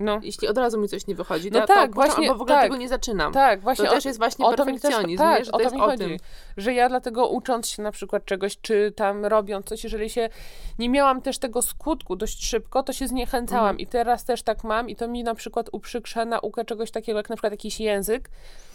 [0.00, 2.54] No, Jeśli od razu mi coś nie wychodzi, No to tak, właśnie, albo w ogóle
[2.56, 2.64] tak.
[2.64, 3.32] tego nie zaczynam.
[3.32, 5.44] tak, właśnie To też jest właśnie o mi też, perfekcjonizm, tak, nie?
[5.44, 5.98] że to jest mi o chodzi.
[6.04, 6.16] tym.
[6.56, 10.28] Że ja dlatego ucząc się na przykład czegoś, czy tam robiąc coś, jeżeli się
[10.78, 13.78] nie miałam też tego skutku dość szybko, to się zniechęcałam Mhm.
[13.78, 17.30] i teraz też tak mam i to mi na przykład uprzykrza naukę czegoś takiego, jak
[17.30, 18.30] na przykład jakiś język,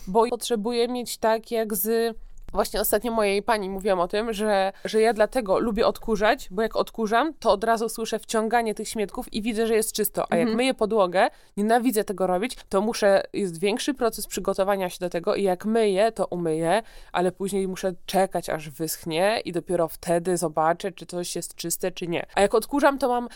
[0.07, 2.15] bo potrzebuję mieć tak jak z...
[2.55, 6.75] Właśnie ostatnio mojej pani mówiłam o tym, że, że ja dlatego lubię odkurzać, bo jak
[6.75, 10.25] odkurzam, to od razu słyszę wciąganie tych śmietków i widzę, że jest czysto.
[10.29, 15.09] A jak myję podłogę, nienawidzę tego robić, to muszę, jest większy proces przygotowania się do
[15.09, 20.37] tego i jak myję, to umyję, ale później muszę czekać, aż wyschnie i dopiero wtedy
[20.37, 22.25] zobaczę, czy coś jest czyste, czy nie.
[22.35, 23.27] A jak odkurzam, to mam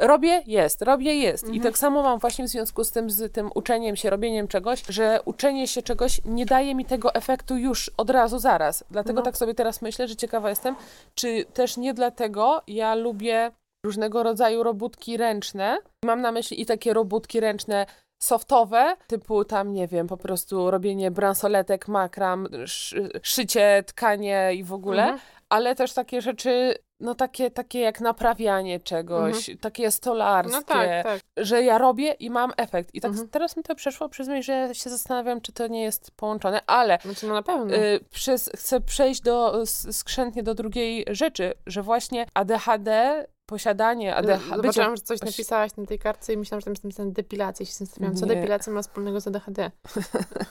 [0.00, 1.48] robię, jest, robię, jest.
[1.48, 4.82] I tak samo mam właśnie w związku z tym, z tym uczeniem się, robieniem czegoś,
[4.88, 8.84] że uczenie się czegoś nie daje mi tego efektu już od razu, zaraz.
[8.90, 9.24] Dlatego No.
[9.24, 10.76] tak sobie teraz myślę, że ciekawa jestem,
[11.14, 13.50] czy też nie dlatego ja lubię
[13.86, 15.78] różnego rodzaju robótki ręczne.
[16.04, 17.86] Mam na myśli i takie robótki ręczne
[18.22, 24.72] softowe, typu tam, nie wiem, po prostu robienie bransoletek, makram, szy, szycie, tkanie i w
[24.72, 25.20] ogóle, Mhm.
[25.48, 31.20] ale też takie rzeczy, no takie, takie jak naprawianie czegoś, takie stolarskie, No tak, tak.
[31.36, 32.94] że ja robię i mam efekt.
[32.94, 33.28] I tak Mhm.
[33.28, 36.98] teraz mi to przeszło przez myśl, że się zastanawiam, czy to nie jest połączone, ale
[37.04, 37.74] Znaczy, no na pewno.
[37.74, 44.96] y, przez, chcę przejść do, skrzętnie do drugiej rzeczy, że właśnie ADHD, posiadanie ADHD, Zobaczyłam,
[44.96, 47.64] że coś napisałaś na tej kartce i myślałam, że tam jest napisane depilacja.
[47.64, 49.70] I się zastanawiałam, co depilacja ma wspólnego z ADHD.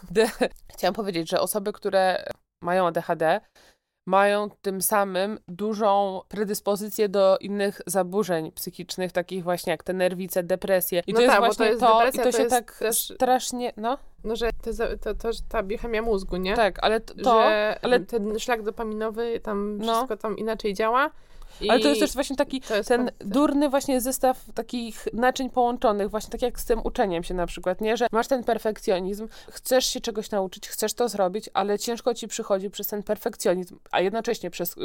[0.73, 2.25] Chciałam powiedzieć, że osoby, które
[2.61, 3.41] mają ADHD,
[4.05, 11.01] mają tym samym dużą predyspozycję do innych zaburzeń psychicznych, takich właśnie jak te nerwice, depresje.
[11.07, 12.49] I No to jest tak, bo to właśnie jest to, depresja, i to to się
[12.49, 14.71] tak też- strasznie, no No, że to,
[15.03, 16.55] to, to, ta biochemia mózgu, nie?
[16.55, 19.93] tak, ale to, że ale, ten szlak dopaminowy tam No.
[19.93, 21.09] wszystko tam inaczej działa.
[21.61, 26.09] I ale to jest też właśnie taki ten też- durny właśnie zestaw takich naczyń połączonych,
[26.09, 27.97] właśnie tak jak z tym uczeniem się na przykład, nie?
[27.97, 32.69] Że masz ten perfekcjonizm, chcesz się czegoś nauczyć, chcesz to zrobić, ale ciężko ci przychodzi
[32.69, 34.75] przez ten perfekcjonizm, a jednocześnie przez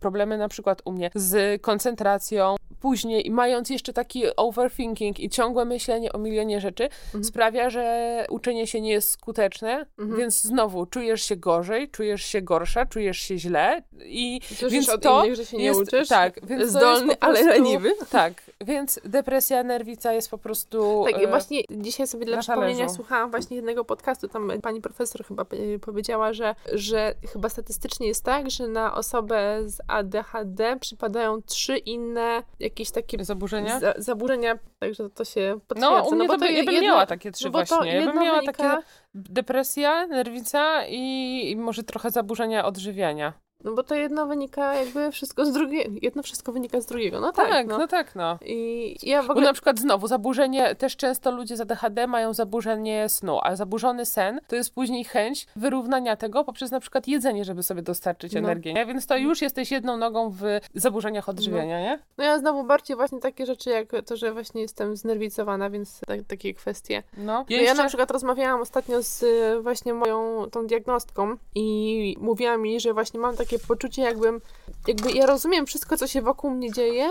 [0.00, 5.64] problemy na przykład u mnie z koncentracją, później i mając jeszcze taki overthinking i ciągłe
[5.64, 7.24] myślenie o milionie rzeczy, Mhm.
[7.24, 10.18] sprawia, że uczenie się nie jest skuteczne, Mhm.
[10.18, 15.02] więc znowu czujesz się gorzej, czujesz się gorsza, czujesz się źle i Słyszysz więc od
[15.02, 16.08] to innych, że się nie jest, uczysz.
[16.08, 17.92] Tak, więc Zdolny, po ale prostu, leniwy.
[18.10, 21.04] Tak, więc depresja, nerwica jest po prostu...
[21.12, 22.94] Tak, i e, właśnie dzisiaj sobie dla przypomnienia talerzu.
[22.94, 28.24] słuchałam właśnie jednego podcastu, tam pani profesor chyba e, powiedziała, że, że chyba statystycznie jest
[28.24, 33.80] tak, że na osobę z ADHD przypadają trzy inne jakieś takie Zaburzenia?
[33.80, 35.98] za, zaburzenia, także to się potwierdza.
[35.98, 37.76] No, u mnie bo to by, ja bym jedno- miała takie trzy no bo to
[37.76, 37.94] właśnie.
[37.94, 38.82] Ja bym miała wynika- takie
[39.14, 43.32] depresja, nerwica i, i może trochę zaburzenia odżywiania.
[43.64, 47.32] No bo to jedno wynika jakby wszystko z drugiego, jedno wszystko wynika z drugiego, no
[47.32, 47.78] tak, Tak, no.
[47.78, 48.38] no tak, no.
[48.44, 49.46] I ja w Bo ogóle...
[49.46, 54.40] na przykład znowu zaburzenie, też często ludzie z ADHD mają zaburzenie snu, a zaburzony sen
[54.48, 58.38] to jest później chęć wyrównania tego poprzez na przykład jedzenie, żeby sobie dostarczyć No.
[58.38, 58.86] energię, nie?
[58.86, 60.42] Więc to już jesteś jedną nogą w
[60.74, 61.98] zaburzeniach odżywiania, nie?
[62.18, 66.20] No ja znowu bardziej właśnie takie rzeczy jak to, że właśnie jestem znerwicowana, więc tak,
[66.28, 67.02] takie kwestie.
[67.16, 67.44] No.
[67.48, 72.80] Ja, ja na przykład rozmawiałam ostatnio z y, właśnie moją tą diagnostką i mówiła mi,
[72.80, 74.40] że właśnie mam takie poczucie jakbym,
[74.88, 77.08] jakby ja rozumiem wszystko, co się wokół mnie dzieje,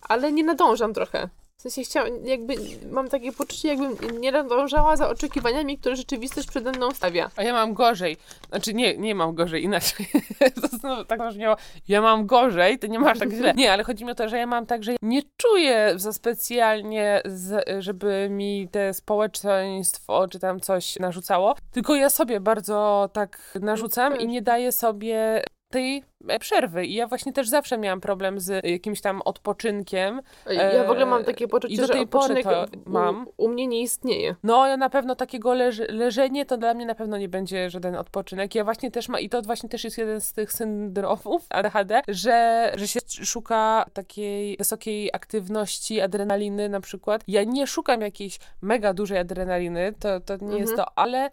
[0.00, 1.28] ale nie nadążam trochę.
[1.60, 2.54] W sensie chciałam, jakby
[2.90, 7.30] mam takie poczucie, jakbym nie nadążała za oczekiwaniami, które rzeczywistość przede mną stawia.
[7.36, 8.16] A ja mam gorzej.
[8.48, 10.06] Znaczy nie, nie mam gorzej, inaczej.
[10.62, 11.56] to znowu tak brzmiało.
[11.88, 13.54] Ja mam gorzej, to nie masz tak źle.
[13.54, 17.22] Nie, ale chodzi mi o to, że ja mam tak, że nie czuję za specjalnie,
[17.24, 24.18] z, żeby mi te społeczeństwo czy tam coś narzucało, tylko ja sobie bardzo tak narzucam
[24.18, 26.02] i nie daję sobie tej
[26.40, 26.86] przerwy.
[26.86, 30.22] I ja właśnie też zawsze miałam problem z jakimś tam odpoczynkiem.
[30.50, 33.26] Ja w ogóle mam takie poczucie, I do że tej pory to u, mam.
[33.36, 34.36] U mnie nie istnieje.
[34.42, 37.96] No, ja na pewno takiego leż leżenie to dla mnie na pewno nie będzie żaden
[37.96, 38.54] odpoczynek.
[38.54, 42.72] Ja właśnie też mam, i to właśnie też jest jeden z tych syndromów ADHD, że,
[42.76, 47.24] że się szuka takiej wysokiej aktywności adrenaliny na przykład.
[47.28, 50.60] Ja nie szukam jakiejś mega dużej adrenaliny, to, to nie mhm.
[50.60, 51.30] jest to, ale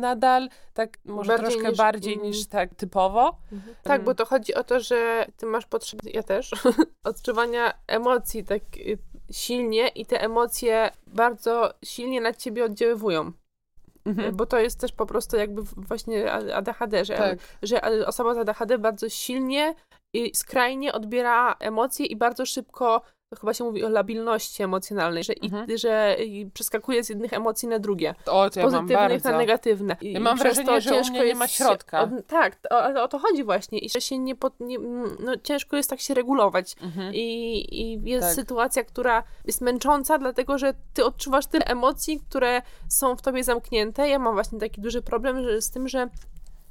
[0.00, 3.36] nadal tak może bardziej troszkę niż, bardziej niż tak typowo.
[3.52, 3.74] Mhm.
[3.82, 6.50] Tak, bo to chodzi o to, że ty masz potrzebę, ja też,
[7.04, 8.98] odczuwania emocji tak y,
[9.32, 13.32] silnie i te emocje bardzo silnie na ciebie oddziaływują.
[14.04, 14.36] Mhm.
[14.36, 17.38] Bo to jest też po prostu jakby właśnie ADHD, że, tak.
[17.62, 19.74] że osoba z ADHD bardzo silnie
[20.14, 23.02] i skrajnie odbiera emocje i bardzo szybko
[23.38, 25.70] chyba się mówi o labilności emocjonalnej, że, mhm.
[25.70, 26.16] i, że
[26.54, 28.14] przeskakuje z jednych emocji na drugie.
[28.26, 29.96] O, to ja Pozytywnych na negatywne.
[30.00, 32.00] I ja mam wrażenie, że mnie nie ma środka.
[32.00, 33.78] Od, tak, o, o, to chodzi właśnie.
[33.78, 34.78] I że się nie, pod, nie
[35.18, 36.76] no, ciężko jest tak się regulować.
[36.82, 37.14] Mhm.
[37.14, 38.34] I, I jest tak.
[38.34, 44.08] sytuacja, która jest męcząca, dlatego że ty odczuwasz tyle emocji, które są w tobie zamknięte.
[44.08, 46.08] Ja mam właśnie taki duży problem że, z tym, że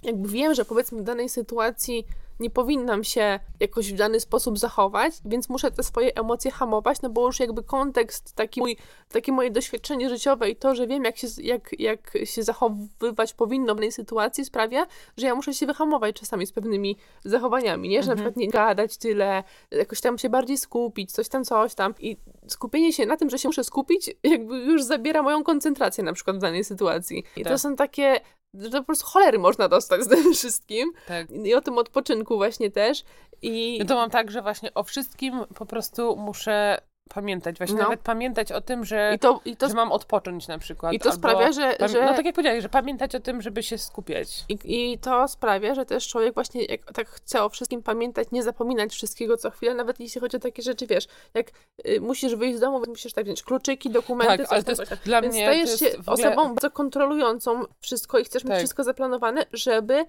[0.03, 2.05] jakby wiem, że powiedzmy w danej sytuacji
[2.39, 7.09] nie powinnam się jakoś w dany sposób zachować, więc muszę te swoje emocje hamować, no
[7.09, 8.77] bo już jakby kontekst, taki mój,
[9.09, 13.73] takie moje doświadczenie życiowe i to, że wiem, jak się, jak, jak się zachowywać powinno
[13.73, 18.03] w danej sytuacji, sprawia, że ja muszę się wyhamować czasami z pewnymi zachowaniami, nie?
[18.03, 18.17] Że mhm.
[18.17, 21.93] na przykład nie gadać tyle, jakoś tam się bardziej skupić, coś tam, coś tam.
[21.99, 26.13] I skupienie się na tym, że się muszę skupić, jakby już zabiera moją koncentrację na
[26.13, 27.23] przykład w danej sytuacji.
[27.35, 27.53] I tak.
[27.53, 28.19] to są takie
[28.53, 30.91] że po prostu cholery można dostać z tym wszystkim.
[31.07, 31.31] Tak.
[31.31, 33.03] I o tym odpoczynku właśnie też.
[33.41, 33.77] I...
[33.77, 36.77] Ja to mam tak, że właśnie o wszystkim po prostu muszę
[37.13, 37.83] pamiętać, właśnie no.
[37.83, 40.93] nawet pamiętać o tym, że, I to, i to, że mam odpocząć na przykład.
[40.93, 42.05] I to sprawia, że, że...
[42.05, 44.45] No tak jak powiedziałeś, że pamiętać o tym, żeby się skupiać.
[44.49, 48.43] I, I to sprawia, że też człowiek właśnie jak tak chce o wszystkim pamiętać, nie
[48.43, 51.51] zapominać wszystkiego co chwilę, nawet jeśli chodzi o takie rzeczy, wiesz, jak
[51.87, 55.21] y, musisz wyjść z domu, musisz tak wziąć kluczyki, dokumenty, tak, ale to jest, dla
[55.21, 56.29] Więc mnie stajesz się ogóle...
[56.29, 58.49] osobą bardzo kontrolującą wszystko i chcesz tak.
[58.49, 60.05] mieć wszystko zaplanowane, żeby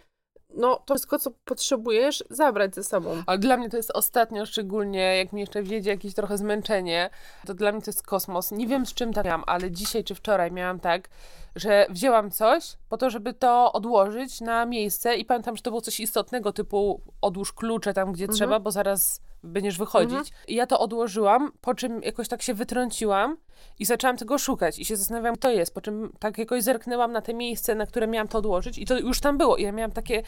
[0.55, 3.23] no to wszystko, co potrzebujesz, zabrać ze sobą.
[3.27, 7.11] Ale dla mnie to jest ostatnio, szczególnie jak mi jeszcze wiedzie jakieś trochę zmęczenie,
[7.47, 8.51] to dla mnie to jest kosmos.
[8.51, 11.09] Nie wiem, z czym tak miałam, ale dzisiaj czy wczoraj miałam tak,
[11.57, 15.81] że wzięłam coś po to, żeby to odłożyć na miejsce i pamiętam, że to było
[15.81, 18.37] coś istotnego, typu odłóż klucze tam, gdzie mhm.
[18.37, 20.19] trzeba, bo zaraz będziesz wychodzić.
[20.19, 20.37] Mhm.
[20.49, 23.37] I ja to odłożyłam, po czym jakoś tak się wytrąciłam
[23.79, 27.23] i zaczęłam tego szukać i się zastanawiałam, kto jest, po czym tak jakoś zerknęłam na
[27.23, 29.57] te miejsce, na które miałam to odłożyć i to już tam było.
[29.57, 30.23] I ja miałam takie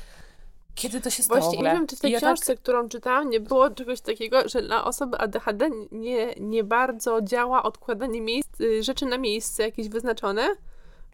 [0.74, 1.40] kiedy to się stało?
[1.40, 2.62] Właśnie, nie wiem, czy w tej ja książce, tak...
[2.62, 8.20] którą czytałam, nie było czegoś takiego, że dla osoby ADHD nie, nie bardzo działa odkładanie
[8.20, 10.48] miejsc, y, rzeczy na miejsce jakieś wyznaczone.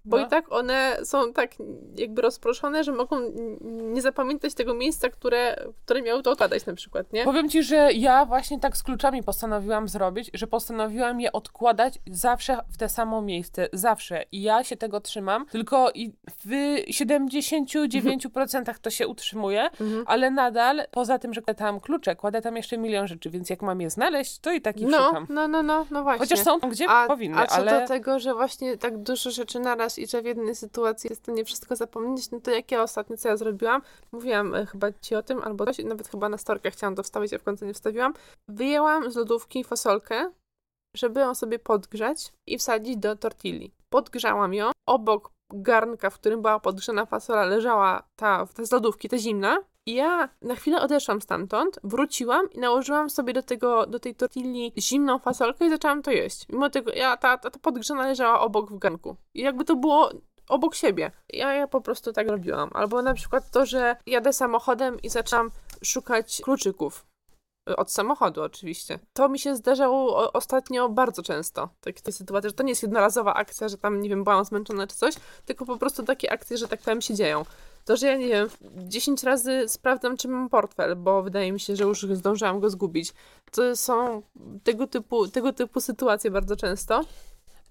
[0.04, 0.26] Bo no.
[0.26, 1.50] i tak one są tak
[1.96, 3.16] jakby rozproszone, że mogą
[3.60, 7.24] nie zapamiętać tego miejsca, które, które miały to odkładać na przykład, nie?
[7.24, 12.58] Powiem ci, że ja właśnie tak z kluczami postanowiłam zrobić, że postanowiłam je odkładać zawsze
[12.72, 13.68] w te samo miejsce.
[13.72, 14.24] Zawsze.
[14.32, 16.48] I ja się tego trzymam, tylko i w
[16.90, 20.04] 79% to się utrzymuje, mhm.
[20.06, 23.80] ale nadal, poza tym, że tam klucze, kładę tam jeszcze milion rzeczy, więc jak mam
[23.80, 25.26] je znaleźć, to i tak ich no, szukam.
[25.30, 26.18] No, no, no, no właśnie.
[26.18, 27.80] Chociaż są tam, gdzie a, powinny, a co ale...
[27.80, 31.32] do tego, że właśnie tak dużo rzeczy naraz i że w jednej sytuacji jest to
[31.32, 35.14] nie wszystko zapomnieć, no to jak ja ostatnio, co ja zrobiłam, mówiłam e, chyba ci
[35.14, 37.74] o tym, albo coś, nawet chyba na storkę chciałam to wstawić, a w końcu nie
[37.74, 38.14] wstawiłam.
[38.48, 40.30] Wyjęłam z lodówki fasolkę,
[40.96, 43.72] żeby ją sobie podgrzać i wsadzić do tortilli.
[43.88, 49.18] Podgrzałam ją, obok garnka, w którym była podgrzana fasola, leżała ta, ta z lodówki, ta
[49.18, 49.58] zimna.
[49.88, 54.72] I ja na chwilę odeszłam stamtąd, wróciłam i nałożyłam sobie do, tego, do tej tortilli
[54.78, 56.48] zimną fasolkę i zaczęłam to jeść.
[56.48, 59.16] Mimo tego, ja, ta, ta, ta podgrzana leżała obok w garnku.
[59.34, 60.10] I jakby to było
[60.48, 61.10] obok siebie.
[61.32, 62.70] Ja, ja po prostu tak robiłam.
[62.74, 65.50] Albo na przykład to, że jadę samochodem i zaczęłam
[65.82, 67.06] szukać kluczyków.
[67.76, 68.98] Od samochodu oczywiście.
[69.12, 71.68] To mi się zdarzało ostatnio bardzo często.
[71.80, 74.96] Takie sytuacje, że to nie jest jednorazowa akcja, że tam, nie wiem, byłam zmęczona czy
[74.96, 77.44] coś, tylko po prostu takie akcje, że tak powiem, się dzieją.
[77.88, 81.76] To, że ja nie wiem, 10 razy sprawdzam, czy mam portfel, bo wydaje mi się,
[81.76, 83.14] że już zdążyłam go zgubić.
[83.52, 84.22] To są
[84.64, 87.04] tego typu, tego typu sytuacje bardzo często.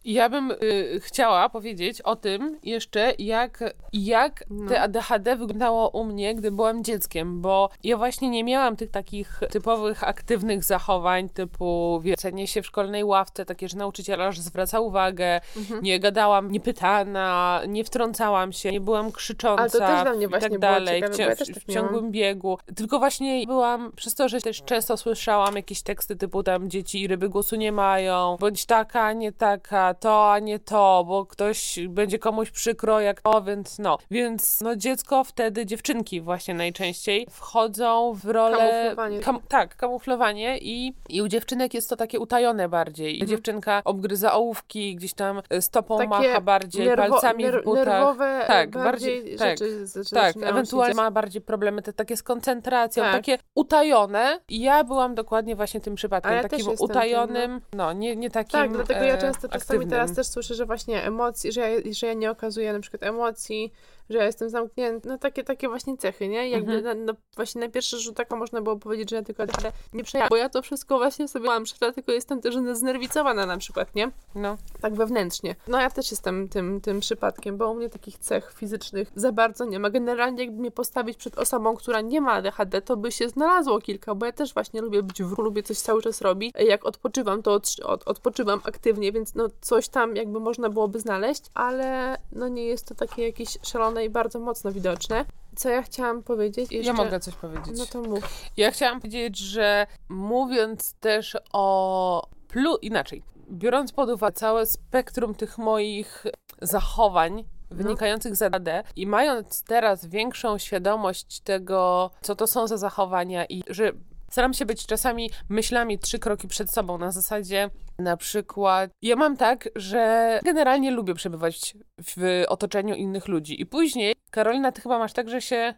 [0.07, 4.69] Ja bym y, chciała powiedzieć o tym jeszcze, jak, jak No.
[4.69, 9.39] te ADHD wyglądało u mnie, gdy byłam dzieckiem, bo ja właśnie nie miałam tych takich
[9.51, 15.41] typowych aktywnych zachowań, typu wiecenie się w szkolnej ławce, takie, że nauczyciel aż zwraca uwagę,
[15.57, 15.83] Mhm.
[15.83, 20.49] nie gadałam niepytana, nie wtrącałam się, nie byłam krzycząca Ale to też dla mnie właśnie
[20.49, 22.57] tak dalej, ciekawe, w, ja tak w ciągłym biegu.
[22.75, 27.07] Tylko właśnie byłam, przez to, że też często słyszałam jakieś teksty typu tam dzieci i
[27.07, 32.19] ryby głosu nie mają, bądź taka, nie taka, to, a nie to, bo ktoś będzie
[32.19, 33.97] komuś przykro jak to, więc no.
[34.11, 38.57] Więc no dziecko wtedy, dziewczynki właśnie najczęściej wchodzą w rolę...
[38.57, 39.19] Kamuflowanie.
[39.19, 43.13] Kam, tak, kamuflowanie i, i u dziewczynek jest to takie utajone bardziej.
[43.13, 43.29] Mhm.
[43.29, 47.85] Dziewczynka obgryza ołówki, gdzieś tam y, stopą Takie macha bardziej, palcami ner- w butach.
[47.85, 52.23] Nerwowe Tak, bardziej, bardziej- tak, rzeczy Tak, się ewentualnie ma bardziej problemy te takie z
[52.23, 53.13] koncentracją, Tak.
[53.13, 54.39] takie utajone.
[54.49, 58.71] I ja byłam dokładnie właśnie tym przypadkiem, ja takim utajonym, no nie, nie takim Tak,
[58.71, 59.99] dlatego ja e, często czasami aktywnym.
[59.99, 63.73] teraz też słyszę, że właśnie emocji, że ja, że ja nie okazuję na przykład emocji,
[64.09, 66.49] że ja jestem zamknięty, no takie, takie właśnie cechy, nie?
[66.49, 66.99] Jakby Mhm.
[67.05, 70.03] na, na, właśnie na pierwszy rzut oka można było powiedzieć, że ja tylko ADHD nie
[70.03, 74.11] przejawiam, bo ja to wszystko właśnie sobie mam, dlatego jestem też znerwicowana na przykład, nie?
[74.35, 74.57] No.
[74.81, 75.55] Tak wewnętrznie.
[75.67, 79.65] No ja też jestem tym, tym przypadkiem, bo u mnie takich cech fizycznych za bardzo
[79.65, 79.89] nie ma.
[79.89, 84.15] Generalnie jakby mnie postawić przed osobą, która nie ma ADHD, to by się znalazło kilka,
[84.15, 86.55] bo ja też właśnie lubię być w ruchu, lubię coś cały czas robić.
[86.59, 91.43] Jak odpoczywam, to od, od, odpoczywam aktywnie, więc no coś tam jakby można byłoby znaleźć,
[91.53, 95.25] ale no nie jest to takie jakieś szalone i bardzo mocno widoczne.
[95.55, 96.71] Co ja chciałam powiedzieć?
[96.71, 96.87] Jeszcze...
[96.87, 97.77] Ja mogę coś powiedzieć.
[97.77, 98.49] No to mów.
[98.57, 105.57] Ja chciałam powiedzieć, że mówiąc też o plu inaczej, biorąc pod uwagę całe spektrum tych
[105.57, 106.25] moich
[106.61, 113.45] zachowań wynikających z ADD i mając teraz większą świadomość tego, co to są za zachowania
[113.45, 113.91] i że
[114.31, 119.37] staram się być czasami myślami trzy kroki przed sobą, na zasadzie na przykład ja mam
[119.37, 123.61] tak, że generalnie lubię przebywać w otoczeniu innych ludzi.
[123.61, 125.73] I później, Karolina, ty chyba masz tak, że się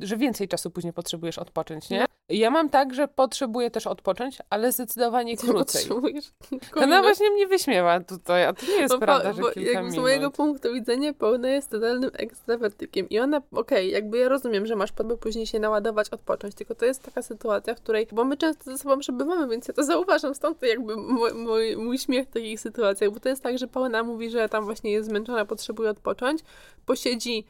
[0.00, 2.04] że więcej czasu później potrzebujesz odpocząć, nie?
[2.30, 5.82] Ja mam tak, że potrzebuję też odpocząć, ale zdecydowanie Ty krócej.
[5.82, 6.32] potrzebujesz
[6.76, 9.90] Ona właśnie mnie wyśmiewa tutaj, a to nie jest Bo, prawda, że bo kilka jakby
[9.90, 10.04] z minut.
[10.04, 14.92] mojego punktu widzenia Paula jest totalnym ekstrawertykiem i ona, okej, jakby ja rozumiem, że masz
[14.92, 18.64] potrzebę później się naładować, odpocząć, tylko to jest taka sytuacja, w której, bo my często
[18.64, 22.30] ze sobą przebywamy, więc ja to zauważam, stąd to jakby mój, mój, mój śmiech w
[22.30, 25.90] takich sytuacjach, bo to jest tak, że Paula mówi, że tam właśnie jest zmęczona, potrzebuje
[25.90, 26.40] odpocząć,
[26.86, 27.46] posiedzi,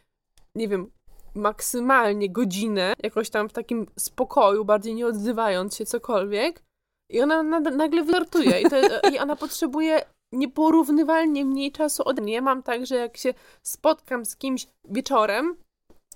[0.55, 0.91] nie wiem,
[1.38, 6.62] maksymalnie godzinę, jakoś tam w takim spokoju, bardziej nie odzywając się cokolwiek
[7.11, 8.77] i ona na, nagle wylartuje i, to,
[9.12, 12.33] i ona potrzebuje nieporównywalnie mniej czasu ode mnie.
[12.33, 15.57] Ja mam tak, że jak się spotkam z kimś wieczorem,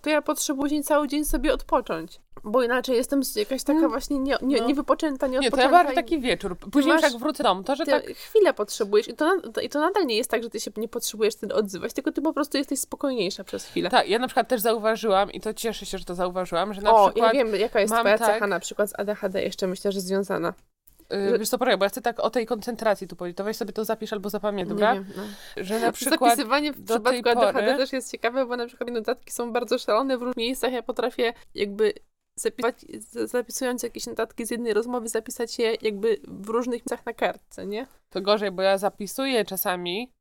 [0.01, 2.21] to ja potrzebuję cały dzień sobie odpocząć.
[2.45, 3.91] Bo inaczej jestem jakaś taka Mm.
[3.91, 4.67] właśnie nie, nie, No.
[4.67, 5.63] niewypoczęta, Nie, to nieodpoczęta.
[5.77, 6.57] ja bardziej taki wieczór.
[6.59, 8.05] Później masz- jak wrócę do domu, to że tak...
[8.07, 11.35] chwilę potrzebujesz i to, i to nadal nie jest tak, że ty się nie potrzebujesz
[11.35, 13.91] wtedy odzywać, tylko ty po prostu jesteś spokojniejsza przez chwilę.
[13.91, 16.91] Tak, ja na przykład też zauważyłam i to cieszę się, że to zauważyłam, że na
[16.95, 17.35] o, przykład...
[17.35, 20.55] ja wiem, jaka jest twoja tak- cecha na przykład z ADHD jeszcze myślę, że związana.
[21.35, 23.57] y, Wiesz co, poczekaj, bo ja chcę tak o tej koncentracji tu powiedzieć, to weź
[23.57, 24.95] sobie to zapisz albo zapamiętaj, dobra?
[24.95, 25.23] Nie wiem, no.
[25.65, 26.31] Że na przykład...
[26.31, 30.17] Zapisywanie w przypadku ADHD pory- też jest ciekawe, bo na przykład notatki są bardzo szalone
[30.19, 30.73] w różnych miejscach.
[30.73, 31.93] Ja potrafię jakby
[32.37, 37.13] zapisać, z- zapisując jakieś notatki z jednej rozmowy, zapisać je jakby w różnych miejscach na
[37.13, 37.87] kartce, nie?
[38.11, 40.13] To gorzej, bo ja zapisuję czasami,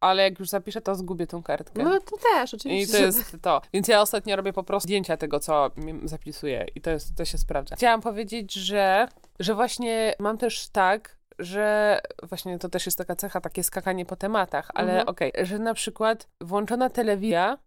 [0.00, 1.82] ale jak już zapiszę, to zgubię tą kartkę.
[1.82, 2.98] No to też, I oczywiście.
[2.98, 3.62] to jest to.
[3.72, 5.70] Więc ja ostatnio robię po prostu zdjęcia tego, co
[6.04, 7.76] zapisuję i to, jest, to się sprawdza.
[7.76, 9.08] Chciałam powiedzieć, że,
[9.40, 14.16] że właśnie mam też tak, że właśnie to też jest taka cecha, takie skakanie po
[14.16, 15.08] tematach, ale Mhm.
[15.08, 17.58] okej, że na przykład włączona telewizja,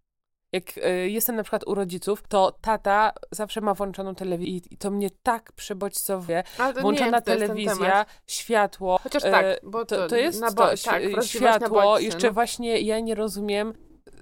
[0.53, 4.91] jak y, jestem na przykład u rodziców, to tata zawsze ma włączoną telewizję i- to
[4.91, 6.43] mnie tak przebodźcowuje.
[6.81, 11.21] Włączona telewizja, światło, Chociaż e, tak, bo to, to, to jest na bo- tak, na
[11.21, 11.81] światło.
[11.81, 12.33] bodźce, Jeszcze no.
[12.33, 13.73] właśnie ja nie rozumiem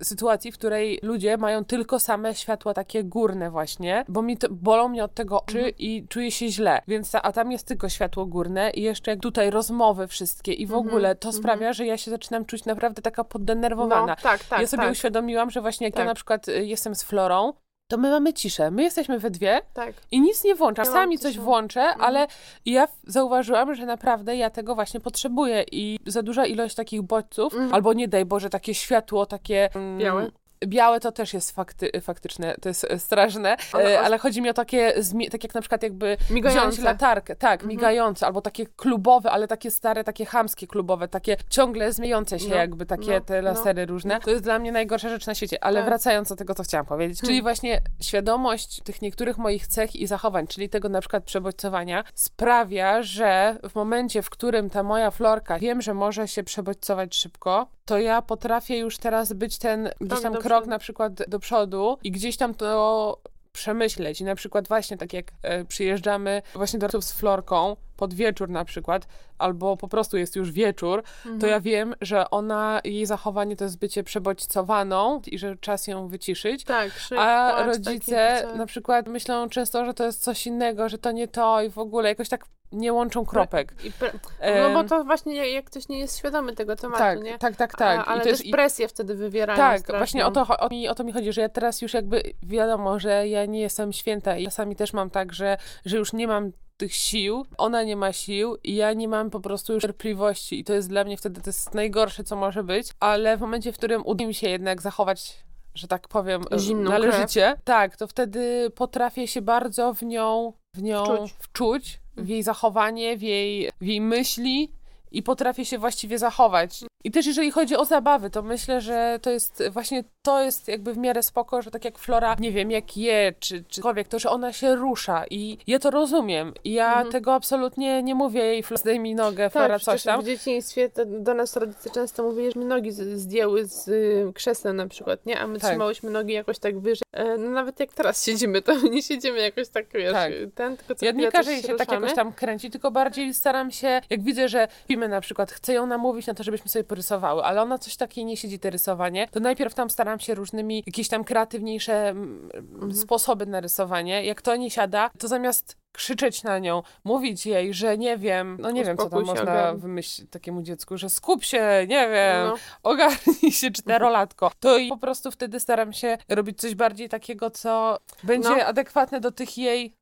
[0.02, 4.88] sytuacji, w której ludzie mają tylko same światła takie górne właśnie, bo mi to, bolą
[4.88, 5.74] mnie od tego oczy Mhm.
[5.78, 6.82] i czuję się źle.
[6.88, 10.68] Więc ta, a tam jest tylko światło górne i jeszcze jak tutaj rozmowy wszystkie i
[10.68, 11.42] w Mhm, ogóle to mhm.
[11.44, 14.16] sprawia, że ja się zaczynam czuć naprawdę taka No, poddenerwowana.
[14.16, 16.00] tak, tak, ja sobie tak, uświadomiłam, że właśnie jak Tak.
[16.00, 17.54] ja na przykład y, jestem z Florą,
[17.88, 18.72] to my mamy ciszę.
[18.72, 19.94] My jesteśmy we dwie tak.
[20.12, 20.86] i nic nie włączam.
[20.86, 22.02] Ja Sami coś włączę, Mhm.
[22.02, 22.28] ale
[22.66, 27.74] ja zauważyłam, że naprawdę ja tego właśnie potrzebuję i za duża ilość takich bodźców, Mhm.
[27.74, 29.70] albo nie daj Boże, takie światło, takie...
[29.76, 30.32] mm, Białe.
[30.66, 34.42] Białe to też jest fakty, faktyczne, to jest e, straszne, Ale ale, os- ale chodzi
[34.42, 34.94] mi o takie,
[35.32, 36.70] tak jak na przykład jakby Migające.
[36.70, 37.70] wziąć latarkę, tak, Mhm.
[37.70, 42.56] migające, albo takie klubowe, ale takie stare, takie chamskie klubowe, takie ciągle zmieniające się No,
[42.56, 43.50] jakby takie no, te no.
[43.50, 44.20] lasery różne.
[44.20, 45.86] To jest dla mnie najgorsza rzecz na świecie, ale Tak.
[45.86, 50.48] wracając do tego, co chciałam powiedzieć, czyli właśnie świadomość tych niektórych moich cech i zachowań,
[50.48, 55.82] czyli tego na przykład przebodźcowania, sprawia, że w momencie, w którym ta moja florka wiem,
[55.82, 60.40] że może się przebodźcować szybko, to ja potrafię już teraz być ten gdzieś tam do
[60.46, 63.22] krok na przykład do przodu i gdzieś tam to
[63.54, 64.22] przemyśleć.
[64.22, 68.66] I na przykład właśnie tak jak e, przyjeżdżamy właśnie do z florką pod wieczór na
[68.66, 71.40] przykład, albo po prostu jest już wieczór, Mhm.
[71.40, 76.08] to ja wiem, że ona, jej zachowanie to jest bycie przebodźcowaną i że czas ją
[76.08, 76.64] wyciszyć.
[76.64, 80.90] Tak, krzyk, A płacz, rodzice takie, na przykład myślą często, że to jest coś innego,
[80.90, 83.74] że to nie to i w ogóle jakoś tak nie łączą kropek.
[84.00, 84.12] Pre...
[84.40, 87.38] Em, No bo to właśnie jak, ktoś nie jest świadomy tego tematu, tak, nie?
[87.38, 88.00] tak, tak, tak.
[88.00, 89.98] A, ale I to też jest, i- presję wtedy wywierają Tak, straszną.
[90.00, 93.00] właśnie o to, o, mi, o to mi chodzi, że ja teraz już jakby wiadomo,
[93.00, 96.52] że ja nie jestem święta i czasami też mam tak, że, że już nie mam
[96.78, 100.64] tych sił, ona nie ma sił i ja nie mam po prostu już cierpliwości i
[100.64, 103.78] to jest dla mnie wtedy to jest najgorsze, co może być, ale w momencie, w
[103.78, 105.46] którym uda mi się jednak zachować
[105.76, 110.82] że tak powiem, e, Zimną należycie, tak, to wtedy potrafię się bardzo w nią, w
[110.82, 111.34] nią Wczuć.
[111.40, 114.72] wczuć, w jej zachowanie, w jej, w jej myśli
[115.12, 116.84] i potrafię się właściwie zachować.
[117.06, 120.94] I też jeżeli chodzi o zabawy, to myślę, że to jest właśnie to jest jakby
[120.94, 124.30] w miarę spoko, że tak jak Flora, nie wiem, jak je, czy czykolwiek, to że
[124.30, 126.54] ona się rusza i ja to rozumiem.
[126.64, 127.12] I ja Mhm.
[127.12, 130.22] tego absolutnie nie mówię jej, Flora, zdejmij nogę, Flora, Tak, coś przecież tam.
[130.22, 134.32] w dzieciństwie to do nas rodzice często mówili, że mi nogi z- zdjęły z y,
[134.36, 135.40] krzesłem na przykład, nie?
[135.40, 135.70] A my Tak.
[135.70, 137.04] trzymałyśmy nogi jakoś tak wyżej.
[137.12, 140.32] E, no nawet jak teraz siedzimy, to nie siedzimy jakoś tak, wiesz, Tak.
[140.56, 142.02] ten, tylko co Ja nie każę coś jej się tak ruszamy.
[142.02, 145.88] jakoś tam kręcić, tylko bardziej staram się, jak widzę, że filmy na przykład, chcę ją
[145.88, 149.40] namówić na to, żebyśmy sobie porysowały, ale ona coś takiej nie siedzi, te rysowanie, to
[149.40, 152.94] najpierw tam staram się różnymi, jakieś tam kreatywniejsze mm, Mhm.
[152.96, 154.26] sposoby na rysowanie.
[154.26, 158.72] Jak to nie siada, to zamiast krzyczeć na nią, mówić jej, że nie wiem, no
[158.72, 159.82] nie wiem, co tam Uspokój się, można ogarnij.
[159.82, 162.56] wymyślić takiemu dziecku, że skup się, nie wiem, No.
[162.84, 164.52] ogarnij się czterolatko.
[164.60, 168.66] To i po prostu wtedy staram się robić coś bardziej takiego, co będzie No.
[168.66, 169.94] adekwatne do tych jej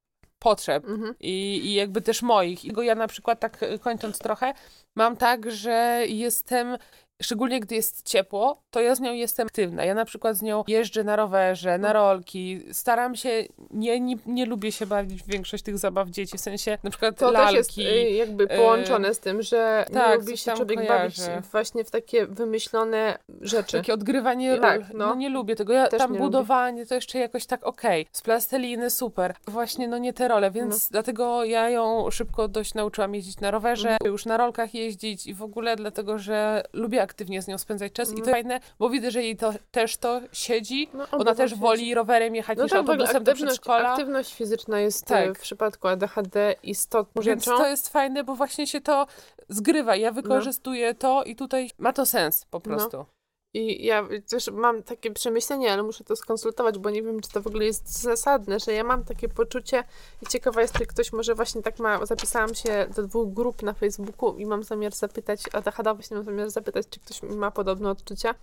[0.43, 1.15] potrzeb Mhm.
[1.19, 2.65] i, i jakby też moich.
[2.65, 4.53] I go ja na przykład tak e, kończąc trochę,
[4.95, 6.77] mam tak, że jestem
[7.23, 9.85] Szczególnie gdy jest ciepło, to ja z nią jestem aktywna.
[9.85, 12.63] Ja na przykład z nią jeżdżę na rowerze, na rolki.
[12.71, 16.77] Staram się, nie, nie, nie lubię się bawić w większość tych zabaw dzieci, w sensie
[16.83, 17.57] na przykład To lalki.
[17.57, 21.15] też jest y, jakby połączone z tym, że tak, nie lubi się człowiek bawić
[21.51, 23.77] właśnie w takie wymyślone rzeczy.
[23.77, 24.85] Takie odgrywanie Tak, ról.
[24.93, 25.07] no.
[25.07, 25.15] No.
[25.15, 25.73] nie lubię tego.
[25.73, 26.19] Ja tam nie lubię.
[26.19, 28.07] budowanie to jeszcze jakoś tak okej.
[28.11, 29.35] Z plasteliny super.
[29.47, 33.89] Właśnie no nie te role, więc dlatego ja ją szybko dość nauczyłam jeździć na rowerze,
[33.89, 34.11] Mhm.
[34.11, 38.07] już na rolkach jeździć i w ogóle dlatego, że lubię aktywnie z nią spędzać czas
[38.09, 38.25] i Mhm.
[38.25, 40.89] to fajne, bo widzę, że jej to też to siedzi.
[40.93, 43.89] No, Ona też woli rowerem jechać No niż tak, autobusem do aktywność, przedszkola.
[43.91, 45.27] aktywność fizyczna jest Tak.
[45.27, 45.37] tak.
[45.37, 49.07] w przypadku ADHD istotną Więc to jest fajne, bo właśnie się to
[49.49, 49.95] zgrywa.
[49.95, 52.61] Ja wykorzystuję to i tutaj ma to sens po No.
[52.61, 53.05] prostu.
[53.53, 57.41] I ja też mam takie przemyślenie, ale muszę to skonsultować, bo nie wiem, czy to
[57.41, 59.83] w ogóle jest zasadne, że ja mam takie poczucie
[60.21, 63.73] i ciekawa jest, czy ktoś może właśnie tak ma, zapisałam się do dwóch grup na
[63.73, 68.35] Facebooku i mam zamiar zapytać, ADHD właśnie mam zamiar zapytać, czy ktoś ma podobne odczucia,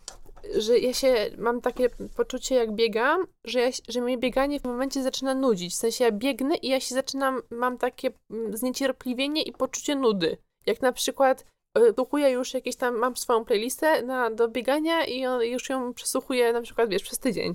[0.55, 5.03] że ja się, mam takie poczucie jak biegam, że, ja, że mnie bieganie w momencie
[5.03, 9.53] zaczyna nudzić, w sensie ja biegnę i ja się zaczynam, mam takie mm, zniecierpliwienie i
[9.53, 10.37] poczucie nudy.
[10.67, 11.45] Jak na przykład
[11.81, 15.95] y, Słuchuję już jakieś tam, mam swoją playlistę na, do biegania i on, już ją
[15.95, 17.55] przesłuchuję na przykład, wiesz, przez tydzień.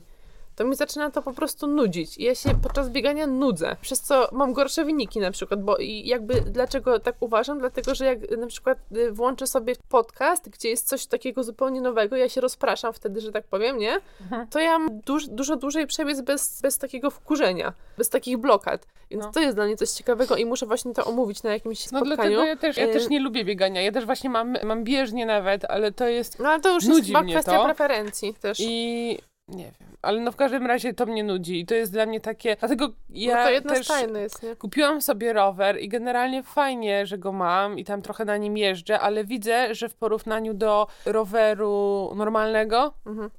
[0.56, 2.18] To mi zaczyna to po prostu nudzić.
[2.18, 6.08] I ja się podczas biegania nudzę, przez co mam gorsze wyniki na przykład, bo i
[6.08, 7.60] jakby dlaczego tak uważam?
[7.60, 12.16] Dlatego, że jak na przykład y, włączę sobie podcast, gdzie jest coś takiego zupełnie nowego,
[12.16, 13.99] ja się rozpraszam wtedy, że tak powiem, nie?
[14.22, 14.47] Mhm.
[14.47, 18.88] To ja mam duż, dużo dłużej przebiec bez, bez takiego wkurzenia, bez takich blokad.
[19.12, 19.32] Więc No.
[19.32, 22.16] to jest dla mnie coś ciekawego i muszę właśnie to omówić na jakimś No spotkaniu.
[22.16, 23.10] dlatego ja też, ja też Ym.
[23.10, 23.82] nie lubię biegania.
[23.82, 27.06] Ja też właśnie mam, mam bieżnię nawet, ale to jest No ale to już jest
[27.06, 27.64] chyba kwestia to.
[27.66, 28.58] preferencji też.
[28.62, 32.06] i nie wiem, ale no w każdym razie to mnie nudzi i to jest dla
[32.06, 34.56] mnie takie, dlatego ja no to jest, nie?
[34.56, 39.00] kupiłam sobie rower i generalnie fajnie, że go mam i tam trochę na nim jeżdżę,
[39.00, 43.30] ale widzę, że w porównaniu do roweru normalnego Mhm.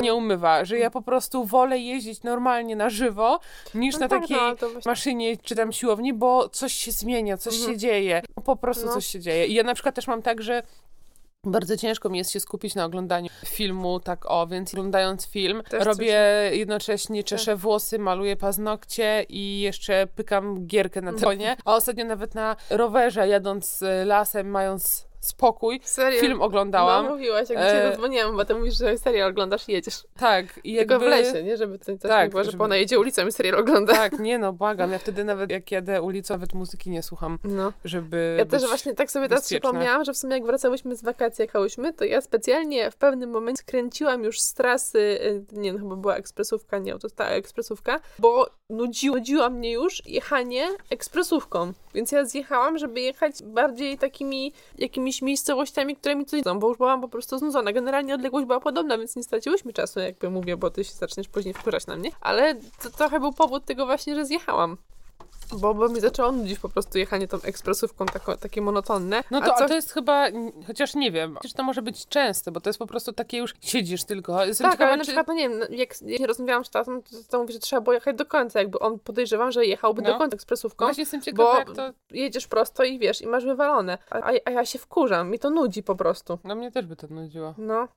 [0.00, 3.40] Nie umywa, że ja po prostu wolę jeździć normalnie na żywo
[3.74, 6.72] niż No na tak, takiej no, ale to właśnie- maszynie czy tam siłowni, bo coś
[6.72, 7.72] się zmienia, coś Mhm.
[7.72, 8.22] się dzieje.
[8.44, 8.92] Po prostu No.
[8.92, 9.46] coś się dzieje.
[9.46, 10.62] I ja na przykład też mam tak, że
[11.46, 15.84] bardzo ciężko mi jest się skupić na oglądaniu filmu, tak o, więc oglądając film, Też
[15.84, 16.20] robię
[16.52, 21.20] jednocześnie, czeszę włosy, maluję paznokcie i jeszcze pykam gierkę na Mhm.
[21.20, 21.56] telefonie.
[21.64, 25.80] A ostatnio nawet na rowerze, jadąc y, lasem, mając spokój.
[25.84, 26.20] Serio?
[26.20, 27.04] Film oglądałam.
[27.04, 30.02] No mówiłaś, jak E, cię zadzwoniłam, bo ty mówisz, że serial oglądasz i jedziesz.
[30.18, 30.46] Tak.
[30.64, 30.94] I jakby...
[30.94, 31.56] Tylko w lesie, nie?
[31.56, 33.92] Żeby to też Tak, tak, było, że żeby- ona jedzie ulicą i serial ogląda.
[33.92, 34.92] Tak, nie no, błagam.
[34.92, 37.72] Ja wtedy nawet jak jadę ulicą, nawet muzyki nie słucham, No.
[37.84, 39.68] żeby Ja też właśnie tak sobie teraz bezpieczna.
[39.70, 43.60] przypomniałam, że w sumie jak wracałyśmy z wakacji, jechałyśmy, to ja specjalnie w pewnym momencie
[43.62, 48.46] skręciłam już z trasy, y, nie no, chyba była ekspresówka, nie, to ta ekspresówka, bo
[48.70, 51.72] nudziło, nudziło mnie już jechanie ekspresówką.
[51.94, 56.78] Więc ja zjechałam, żeby jechać bardziej takimi jakimiś miejscowościami, które mi coś dają, bo już
[56.78, 57.72] byłam po prostu znudzona.
[57.72, 61.54] Generalnie odległość była podobna, więc nie straciłyśmy czasu, jakby mówię, bo ty się zaczniesz później
[61.54, 62.10] wkurzać na mnie.
[62.20, 64.76] Ale to trochę był powód tego właśnie, że zjechałam.
[65.52, 69.22] Bo, bo mi zaczęło nudzić po prostu jechanie tą ekspresówką tako, takie monotonne.
[69.30, 69.68] No to, a co...
[69.68, 70.26] to jest chyba,
[70.66, 73.54] chociaż nie wiem, chociaż to może być częste, bo to jest po prostu takie już,
[73.60, 74.44] siedzisz tylko.
[74.44, 75.08] Jestem Tak, ciekawa, ale na czy...
[75.08, 77.82] przykład, no nie wiem, no, jak ja rozmawiałam z tatą, to, to mówi, że trzeba
[77.82, 80.12] było jechać do końca, jakby on podejrzewam, że jechałby No.
[80.12, 81.92] do końca ekspresówką, Właśnie jestem ciekawa, bo jak to...
[82.10, 85.50] jedziesz prosto i wiesz, i masz wywalone, a, a, a ja się wkurzam, mi to
[85.50, 86.38] nudzi po prostu.
[86.44, 87.54] No mnie też by to nudziło.
[87.58, 87.88] No,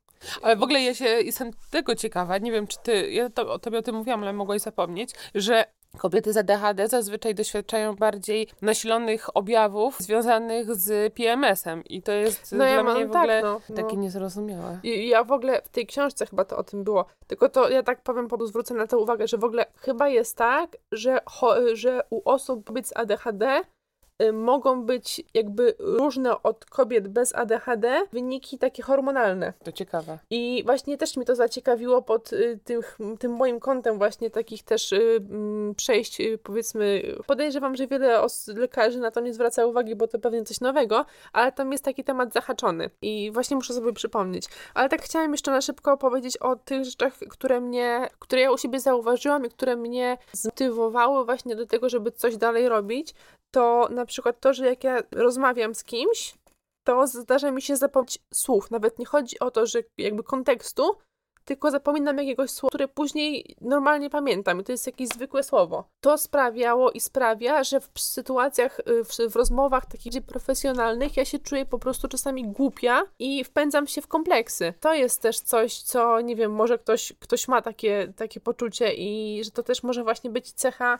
[0.42, 3.60] Ale w ogóle ja się jestem tego ciekawa, nie wiem czy ty, ja to, o
[3.60, 5.66] tobie o tym mówiłam, ale mogłaś zapomnieć, że
[5.98, 12.58] kobiety z ADHD zazwyczaj doświadczają bardziej nasilonych objawów związanych z PMS-em i to jest no
[12.58, 13.62] dla ja mnie mam w ogóle tak, no.
[13.70, 13.76] no.
[13.76, 14.80] takie niezrozumiałe.
[14.84, 17.06] I, ja w ogóle w tej książce chyba to o tym było.
[17.28, 20.38] Tylko to ja tak powiem, po zwrócę na to uwagę, że w ogóle chyba jest
[20.38, 21.20] tak, że,
[21.74, 23.62] że u osób kobiet z ADHD
[24.34, 29.54] mogą być jakby różne od kobiet bez ADHD wyniki takie hormonalne.
[29.64, 30.20] To ciekawe.
[30.30, 32.60] I właśnie też mi to zaciekawiło pod y,
[33.20, 39.00] tym, moim kątem właśnie takich też y, mm, przejść, y, powiedzmy, podejrzewam, że wiele lekarzy
[39.00, 42.34] na to nie zwraca uwagi, bo to pewnie coś nowego, ale tam jest taki temat
[42.34, 44.46] zahaczony i właśnie muszę sobie przypomnieć.
[44.74, 48.58] Ale tak chciałam jeszcze na szybko powiedzieć o tych rzeczach, które mnie, które ja u
[48.58, 53.14] siebie zauważyłam i które mnie zmotywowały właśnie do tego, żeby coś dalej robić,
[53.52, 56.34] to na przykład to, że jak ja rozmawiam z kimś,
[56.84, 58.72] to zdarza mi się zapomnieć słów.
[58.72, 60.96] Nawet nie chodzi o to, że jakby kontekstu,
[61.50, 65.90] tylko zapominam jakiegoś słowa, które później normalnie pamiętam i to jest jakieś zwykłe słowo.
[66.02, 71.40] To sprawiało i sprawia, że w sytuacjach, y, w, w rozmowach takich profesjonalnych ja się
[71.40, 74.74] czuję po prostu czasami głupia i wpędzam się w kompleksy.
[74.80, 79.42] To jest też coś, co nie wiem, może ktoś, ktoś ma takie, takie poczucie i
[79.44, 81.00] że to też może właśnie być cecha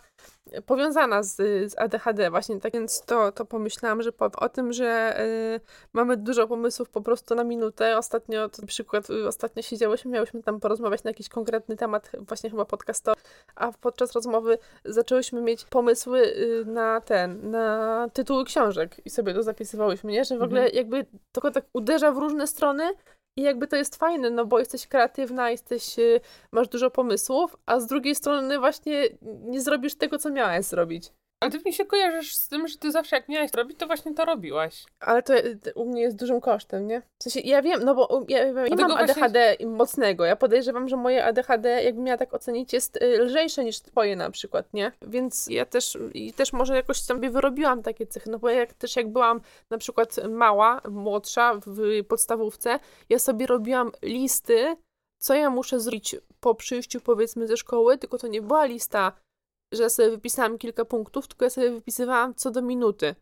[0.66, 1.36] powiązana z,
[1.72, 5.62] z ADHD właśnie, tak więc to, to pomyślałam, że powiem o tym, że y,
[5.94, 7.98] mamy dużo pomysłów po prostu na minutę.
[7.98, 12.66] Ostatnio, to przykład, y, ostatnio siedziałyśmy, miałyśmy tam porozmawiać na jakiś konkretny temat, właśnie chyba
[12.66, 13.22] podcastowy,
[13.56, 19.44] a podczas rozmowy zaczęłyśmy mieć pomysły y, na ten, na tytuły książek i sobie to
[19.44, 20.26] zapisywałyśmy, nie?
[20.26, 22.94] Że w ogóle jakby tylko tak uderza w różne strony
[23.40, 26.22] i jakby to jest fajne, no bo jesteś kreatywna, jesteś, y,
[26.52, 31.12] masz dużo pomysłów, a z drugiej strony właśnie nie zrobisz tego, co miałaś zrobić.
[31.40, 34.14] Ale ty mi się kojarzysz z tym, że ty zawsze jak miałaś robić, to właśnie
[34.14, 34.86] to robiłaś.
[35.00, 37.02] Ale to y, u mnie jest dużym kosztem, nie?
[37.20, 40.26] W sensie, ja wiem, no bo ja, ja nie mam właśnie- ADHD mocnego.
[40.26, 44.32] Ja podejrzewam, że moje ADHD, jakbym miała tak ocenić, jest y, lżejsze niż twoje na
[44.32, 44.92] przykład, nie?
[45.02, 48.96] Więc ja też, i też może jakoś sobie wyrobiłam takie cechy, no bo jak też
[48.96, 52.80] jak byłam na przykład mała, młodsza w podstawówce,
[53.10, 54.76] ja sobie robiłam listy,
[55.22, 59.12] co ja muszę zrobić po przyjściu powiedzmy ze szkoły, tylko to nie była lista,
[59.74, 63.16] że sobie wypisałam kilka punktów, tylko ja sobie wypisywałam co do minuty.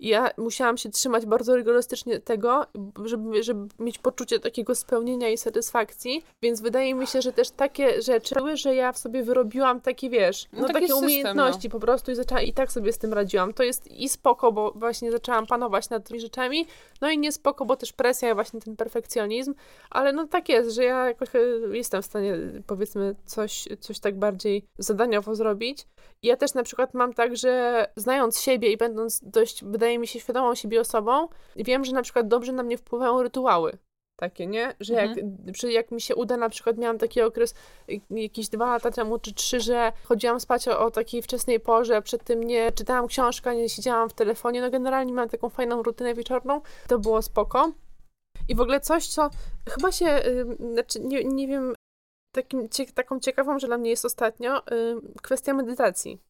[0.00, 2.66] I ja musiałam się trzymać bardzo rygorystycznie tego,
[3.04, 8.02] żeby, żeby mieć poczucie takiego spełnienia i satysfakcji, więc wydaje mi się, że też takie
[8.02, 11.70] rzeczy były, że ja w sobie wyrobiłam takie, wiesz, No no, taki takie system, umiejętności
[11.70, 13.54] po prostu i zaczęłam, i tak sobie z tym radziłam.
[13.54, 16.66] To jest i spoko, bo właśnie zaczęłam panować nad tymi rzeczami,
[17.00, 19.54] no i nie spoko, bo też presja, właśnie ten perfekcjonizm,
[19.90, 21.38] ale no tak jest, że ja jakoś e,
[21.72, 25.86] jestem w stanie, powiedzmy, coś, coś tak bardziej zadaniowo zrobić.
[26.22, 30.06] I Ja też na przykład mam tak, że znając siebie i będąc dość, wydaje mi
[30.06, 33.78] się, świadomą siebie osobą, wiem, że na przykład dobrze na mnie wpływają rytuały.
[34.20, 34.74] Takie, nie?
[34.80, 35.10] Że jak,
[35.56, 37.54] że jak mi się uda, na przykład miałam taki okres
[37.90, 42.02] y, jakieś dwa lata temu czy trzy, że chodziłam spać o, o takiej wczesnej porze,
[42.02, 46.14] przed tym nie czytałam książkę, nie siedziałam w telefonie, no generalnie miałam taką fajną rutynę
[46.14, 47.72] wieczorną, to było spoko.
[48.48, 49.30] I w ogóle coś, co
[49.68, 51.74] chyba się, y, znaczy nie, nie wiem,
[52.32, 54.62] takim, cie, taką ciekawą, że dla mnie jest ostatnio y,
[55.22, 56.29] kwestia medytacji.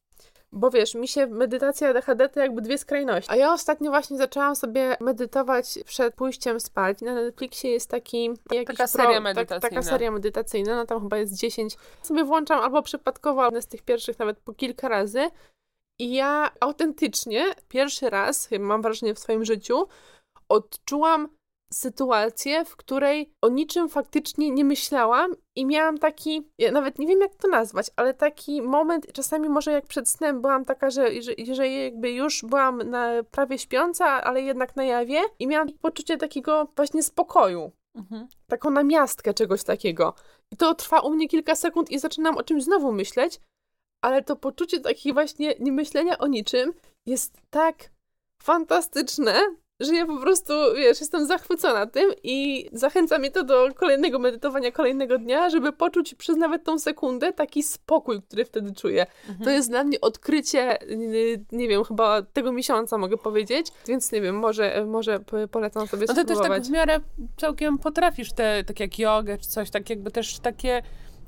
[0.53, 3.31] Bo wiesz, mi się medytacja ADHD to jakby dwie skrajności.
[3.31, 7.01] A ja ostatnio właśnie zaczęłam sobie medytować przed pójściem spać.
[7.01, 9.69] Na Netflixie jest taki jakiś Taka seria tak, medytacyjna.
[9.69, 11.77] taka seria medytacyjna, no tam chyba jest 10.
[12.01, 15.29] Sobie włączam albo przypadkowo, ale z tych pierwszych nawet po kilka razy.
[15.99, 19.87] I ja autentycznie pierwszy raz, mam wrażenie w swoim życiu,
[20.49, 21.29] odczułam
[21.73, 27.21] sytuację, w której o niczym faktycznie nie myślałam i miałam taki, ja nawet nie wiem
[27.21, 31.55] jak to nazwać, ale taki moment, czasami może jak przed snem byłam taka, że, że,
[31.55, 36.67] że jakby już byłam na, prawie śpiąca, ale jednak na jawie i miałam poczucie takiego
[36.75, 37.71] właśnie spokoju.
[37.95, 38.27] Mhm.
[38.47, 40.13] Taką namiastkę czegoś takiego.
[40.51, 43.39] I to trwa u mnie kilka sekund i zaczynam o czymś znowu myśleć,
[44.01, 46.73] ale to poczucie takiego właśnie niemyślenia o niczym
[47.05, 47.75] jest tak
[48.43, 49.33] fantastyczne,
[49.81, 54.71] że ja po prostu, wiesz, jestem zachwycona tym i zachęca mnie to do kolejnego medytowania
[54.71, 59.05] kolejnego dnia, żeby poczuć przez nawet tą sekundę taki spokój, który wtedy czuję.
[59.27, 59.45] Mhm.
[59.45, 60.77] To jest dla mnie odkrycie,
[61.51, 65.19] nie wiem, chyba tego miesiąca mogę powiedzieć, więc nie wiem, może, może
[65.51, 66.99] polecam sobie no ty też tak w miarę
[67.37, 70.81] całkiem potrafisz te, tak jak jogę czy coś, tak jakby też takie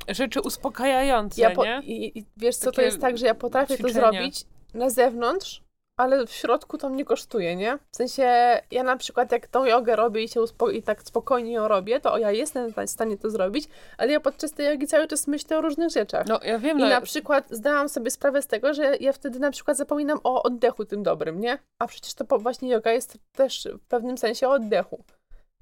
[0.08, 1.82] rzeczy uspokajające, ja nie?
[1.84, 3.94] I, I, wiesz co, Takie to jest tak, że ja potrafię ćwiczenia.
[3.94, 5.63] to zrobić na zewnątrz,
[5.98, 7.80] ale w środku to mnie kosztuje, nie?
[7.92, 8.24] W sensie,
[8.72, 12.00] ja na przykład jak tą jogę robię i, się uspo- i tak spokojnie ją robię,
[12.00, 13.68] to ja jestem w stanie to zrobić,
[13.98, 16.28] ale ja podczas tej jogi cały czas myślę o różnych rzeczach.
[16.28, 16.80] No, ja wiem.
[16.80, 16.90] I no...
[16.90, 20.86] na przykład zdałam sobie sprawę z tego, że ja wtedy na przykład zapominam o oddechu
[20.86, 21.58] tym dobrym, nie?
[21.80, 25.04] A przecież to właśnie yoga jest też w pewnym sensie o oddechu.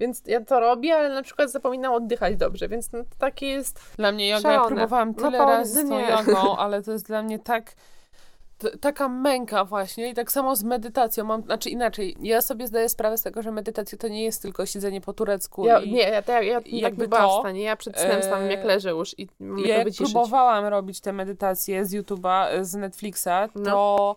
[0.00, 3.80] Więc ja to robię, ale na przykład zapominam oddychać dobrze, więc no, to takie jest.
[3.96, 7.22] Dla mnie yoga, ja próbowałam tyle no, razy z tą jogą, ale to jest dla
[7.22, 7.74] mnie tak
[8.80, 11.24] taka męka właśnie i tak samo z medytacją.
[11.24, 14.66] Mam, znaczy inaczej, ja sobie zdaję sprawę z tego, że medytacja to nie jest tylko
[14.66, 15.66] siedzenie po turecku.
[15.66, 17.62] Ja, i, nie, ja, ja, ja i tak to, w stanie.
[17.62, 21.84] Ja przed snem stałam jak leżę już i mogę ja to próbowałam robić te medytacje
[21.84, 24.16] z YouTube'a, z Netflixa, to no.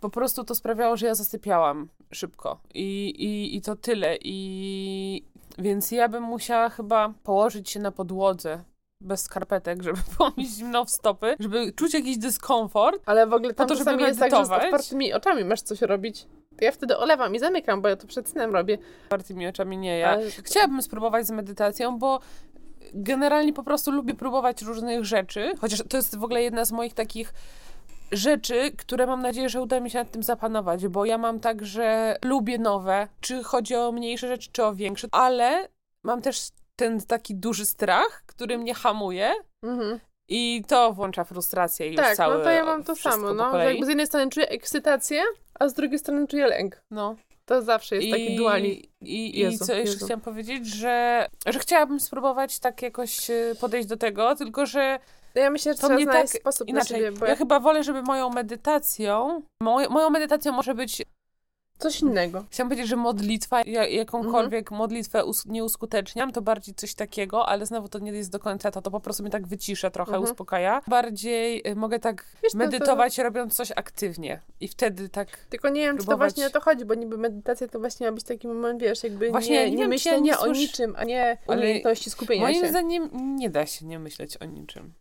[0.00, 5.24] po prostu to sprawiało, że ja zasypiałam szybko i, i, i to tyle i
[5.58, 8.64] więc ja bym musiała chyba położyć się na podłodze
[9.00, 13.02] bez skarpetek, żeby było mi zimno w stopy, żeby czuć jakiś dyskomfort.
[13.06, 16.26] Ale w ogóle tam to, czasami jest tak, że z otwartymi oczami masz coś robić.
[16.58, 18.78] To ja wtedy olewam i zamykam, bo ja to przed snem robię.
[19.04, 20.30] Otwartymi oczami nie, ja Ale...
[20.30, 22.20] chciałabym spróbować z medytacją, bo
[22.94, 26.94] generalnie po prostu lubię próbować różnych rzeczy, chociaż to jest w ogóle jedna z moich
[26.94, 27.34] takich
[28.12, 31.64] rzeczy, które mam nadzieję, że uda mi się nad tym zapanować, bo ja mam tak,
[31.64, 35.68] że lubię nowe, czy chodzi o mniejsze rzeczy, czy o większe, ale
[36.02, 36.48] mam też
[36.80, 39.34] ten taki duży strach, który mnie hamuje.
[39.64, 40.00] Mhm.
[40.28, 43.58] I to włącza frustrację i tak, już całe no to ja mam to samo, no.
[43.58, 45.22] Jakby z jednej strony czuję ekscytację,
[45.54, 46.82] a z drugiej strony czuję lęk.
[46.90, 47.16] No.
[47.44, 48.82] To zawsze jest I, taki dualizm.
[49.00, 50.06] I, Jezu, i co jeszcze Jezu.
[50.06, 54.98] chciałam powiedzieć, że, że chciałabym spróbować tak jakoś e, podejść do tego, tylko że
[55.34, 57.00] ja myślę, że to mnie tak sposób inaczej.
[57.00, 57.28] Siebie, ja...
[57.28, 59.42] ja chyba wolę, żeby moją medytacją,
[59.90, 61.02] moją medytacją może być
[61.80, 62.44] Coś innego.
[62.50, 64.78] Chciałam powiedzieć, że modlitwa, jakąkolwiek mhm.
[64.78, 68.82] modlitwę nie uskuteczniam, to bardziej coś takiego, ale znowu to nie jest do końca to,
[68.82, 70.24] to po prostu mnie tak wycisza trochę, mhm.
[70.24, 70.82] uspokaja.
[70.86, 73.22] Bardziej y, mogę tak Wiesz, medytować, to...
[73.22, 76.28] robiąc coś aktywnie i wtedy tak Tylko nie wiem, próbować...
[76.28, 78.80] czy to właśnie o to chodzi, bo niby medytacja to właśnie ma być taki moment,
[78.80, 82.60] wiesz, jakby właśnie, nie, nie, nie myślenia o niczym, a nie umiejętności skupienia moim się.
[82.60, 84.92] Moim zdaniem nie da się nie myśleć o niczym.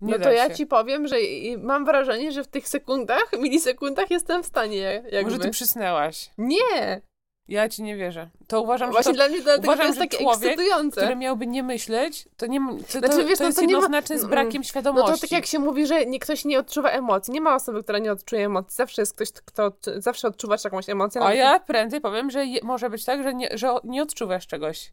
[0.00, 1.16] Nie no to ja ci powiem, że
[1.58, 5.22] mam wrażenie, że w tych sekundach, milisekundach jestem w stanie jakby.
[5.22, 6.30] Może ty przysnęłaś.
[6.38, 7.02] Nie!
[7.48, 8.30] Ja ci nie wierzę.
[8.46, 11.00] To uważam, Właśnie że to, dla mnie dlatego uważam, to jest takie człowiek, ekscytujące.
[11.00, 12.60] który miałby nie myśleć, to nie
[12.92, 14.22] to, znaczy, to, wiesz, to no to jednoznaczne ma...
[14.22, 15.10] z brakiem świadomości.
[15.10, 17.32] No to tak jak się mówi, że nie, ktoś nie odczuwa emocji.
[17.34, 18.74] Nie ma osoby, która nie odczuje emocji.
[18.76, 21.22] Zawsze jest ktoś, kto zawsze odczuwasz jakąś emocję.
[21.22, 24.92] A ja prędzej powiem, że je, może być tak, że nie, że nie odczuwasz czegoś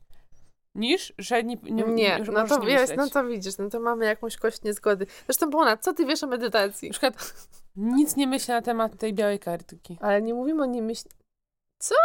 [0.76, 3.80] niż, że nie, nie, nie że no to nie wiesz, no to widzisz, no to
[3.80, 5.05] mamy jakąś kość niezgody.
[5.26, 6.88] Zresztą ponad, co ty wiesz o medytacji?
[6.89, 7.34] Na przykład
[7.76, 9.97] nic nie myślę na temat tej białej kartki.
[10.01, 11.09] Ale nie mówimy o nie myśl...
[11.80, 11.95] Co?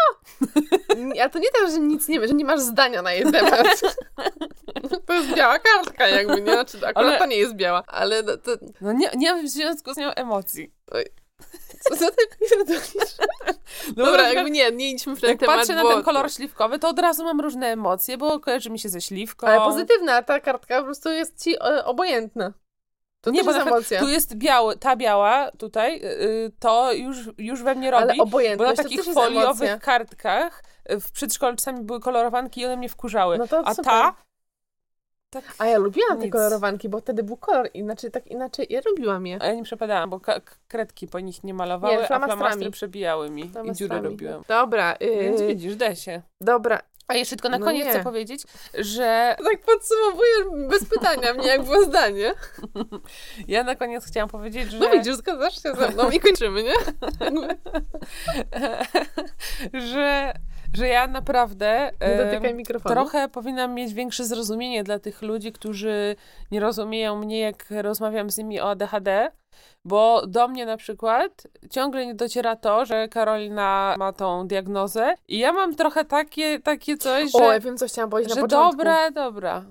[1.23, 3.67] A to nie tak, że nic nie wiesz, że nie masz zdania na jej temat.
[5.07, 6.53] To jest biała kartka jakby, nie?
[6.53, 7.19] Znaczy, akurat ale...
[7.19, 8.51] to nie jest biała, ale no to...
[8.81, 10.73] No nie, nie mam w związku z nią emocji.
[10.91, 11.05] Oj.
[11.89, 13.17] Co za ty pierdolisz?
[13.97, 15.57] No Dobra, jakby nie, nie idźmy w ten jak temat.
[15.57, 18.79] Jak patrzę na ten kolor śliwkowy, to od razu mam różne emocje, bo kojarzy mi
[18.79, 19.47] się ze śliwką.
[19.47, 22.53] Ale pozytywna, ta kartka po prostu jest ci e, obojętna.
[23.21, 24.01] To nie, bo jest emocja.
[24.01, 28.03] tu jest biały, ta biała tutaj, yy, to już, już we mnie robi.
[28.03, 28.65] Ale obojętna.
[28.65, 30.63] Bo na takich foliowych kartkach
[30.93, 33.39] y, w przedszkolu czasami były kolorowanki i one mnie wkurzały.
[33.39, 33.93] No to a super.
[33.93, 34.15] ta
[35.43, 36.23] tak A ja lubiłam nic.
[36.23, 39.43] te kolorowanki, bo wtedy był kolor, inaczej tak inaczej, ja lubiłam je.
[39.43, 40.21] A ja nie przepadałam, bo
[40.69, 44.43] kredki po nich nie malowały, nie, a flamastry przebijały mi i dziury robiłam.
[44.49, 44.97] Dobra.
[45.01, 45.23] Yy...
[45.23, 46.23] Więc widzisz, da się.
[46.41, 46.81] Dobra.
[47.09, 47.91] A jeszcze tylko na no koniec nie.
[47.91, 48.43] chcę powiedzieć,
[48.75, 49.37] że...
[49.45, 52.35] Tak podsumowujesz bez pytania mnie, jak było zdanie.
[53.49, 54.79] Ja na koniec chciałam powiedzieć, że...
[54.79, 56.75] No widzisz, zgadzasz się ze mną i kończymy, nie?
[59.93, 60.33] że
[60.77, 61.91] że ja naprawdę
[62.95, 66.17] trochę powinnam mieć większe zrozumienie dla tych ludzi, którzy
[66.51, 69.31] nie rozumieją mnie, jak rozmawiam z nimi o ADHD,
[69.85, 75.39] Bo do mnie na przykład ciągle nie dociera to, że Karolina ma tą diagnozę i
[75.39, 78.47] ja mam trochę takie, takie coś, że, O, ja wiem, co chciałam powiedzieć że na
[78.47, 78.77] początku.
[78.77, 79.65] dobra, dobra.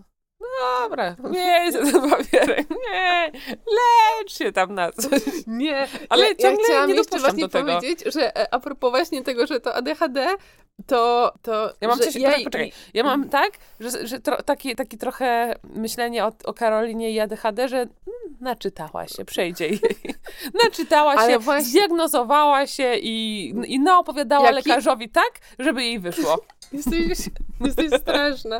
[0.81, 5.21] Dobra, nie ten papierek, nie, lecz się tam na coś.
[5.47, 7.75] Nie, Ale ja, ciągle ja chciałam nie jeszcze właśnie do tego.
[7.75, 10.27] powiedzieć, że e, a propos właśnie tego, że to ADHD,
[10.87, 11.31] to...
[11.41, 15.55] to Ja mam coś, poczekaj, poczekaj, ja mam tak, że, że tro, taki, taki trochę
[15.63, 17.89] myślenie o, o Karolinie i ADHD, że mm,
[18.41, 19.79] naczytała się, przejdzie jej.
[20.63, 26.37] naczytała Ale się, właśnie- zdiagnozowała się i, i naopowiadała Jaki- lekarzowi tak, żeby jej wyszło.
[26.75, 27.29] Jesteś,
[27.65, 28.59] jesteś straszna.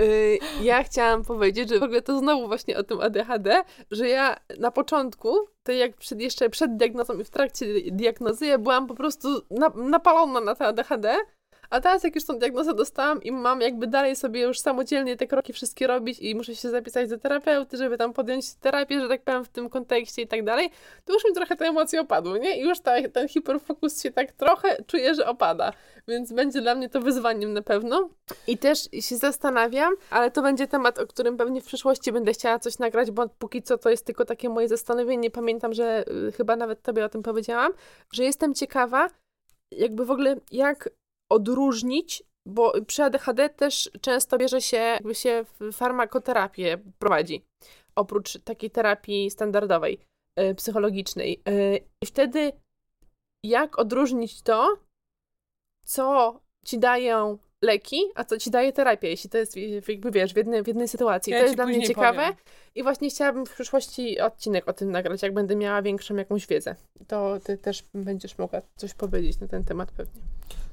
[0.00, 4.36] Y, ja chciałam powiedzieć, że w ogóle to znowu właśnie o tym ADHD, że ja
[4.58, 8.94] na początku, to jak przed, jeszcze przed diagnozą i w trakcie diagnozy, ja byłam po
[8.94, 11.16] prostu na, napalona na to ADHD,
[11.74, 15.26] a teraz jak już tą diagnozę dostałam i mam jakby dalej sobie już samodzielnie te
[15.26, 19.22] kroki wszystkie robić i muszę się zapisać do terapeuty, żeby tam podjąć terapię, że tak
[19.22, 20.70] powiem, w tym kontekście i tak dalej,
[21.04, 22.58] to już mi trochę te emocje opadły, nie?
[22.58, 25.72] I już ta, ten hiperfokus się tak trochę czuję, że opada.
[26.08, 28.08] Więc będzie dla mnie to wyzwaniem na pewno.
[28.46, 32.58] I też się zastanawiam, ale to będzie temat, o którym pewnie w przyszłości będę chciała
[32.58, 35.30] coś nagrać, bo póki co to jest tylko takie moje zastanowienie.
[35.30, 37.72] Pamiętam, że y, chyba nawet tobie o tym powiedziałam,
[38.12, 39.10] że jestem ciekawa,
[39.70, 40.88] jakby w ogóle jak
[41.34, 47.44] odróżnić, bo przy ADHD też często bierze się, jakby się farmakoterapię prowadzi,
[47.94, 49.98] oprócz takiej terapii standardowej,
[50.40, 51.42] y, psychologicznej.
[51.48, 52.52] Y, I wtedy
[53.44, 54.78] jak odróżnić to,
[55.84, 59.56] co ci dają leki, a co ci daje terapia, jeśli to jest
[59.88, 61.32] jakby wiesz, w jednej, w jednej sytuacji.
[61.32, 62.34] Ja to jest dla mnie ciekawe powiem.
[62.74, 66.76] i właśnie chciałabym w przyszłości odcinek o tym nagrać, jak będę miała większą jakąś wiedzę.
[67.08, 70.22] To ty też będziesz mogła coś powiedzieć na ten temat pewnie.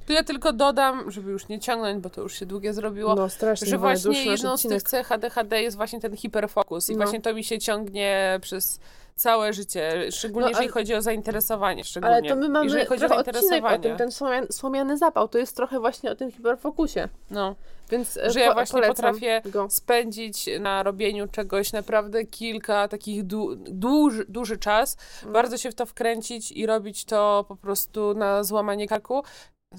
[0.06, 3.28] To ja tylko dodam, żeby już nie ciągnąć, bo to już się długie zrobiło, No
[3.28, 6.98] strasznie, że właśnie jedną z tych cech ADHD jest właśnie ten hiperfokus i No.
[6.98, 8.80] właśnie to mi się ciągnie przez
[9.22, 12.16] całe życie, szczególnie No, jeżeli ale- chodzi o zainteresowanie, szczególnie.
[12.16, 13.78] Ale to my mamy jeżeli chodzi o odcinek o zainteresowanie.
[13.82, 17.54] tym, ten słomian, słomiany zapał, to jest trochę właśnie o tym hiperfokusie, No.
[17.90, 19.66] więc e, Że ja po- właśnie potrafię go.
[19.70, 25.32] spędzić na robieniu czegoś naprawdę kilka takich du- duży, duży czas, Mm.
[25.32, 29.22] bardzo się w to wkręcić i robić to po prostu na złamanie karku.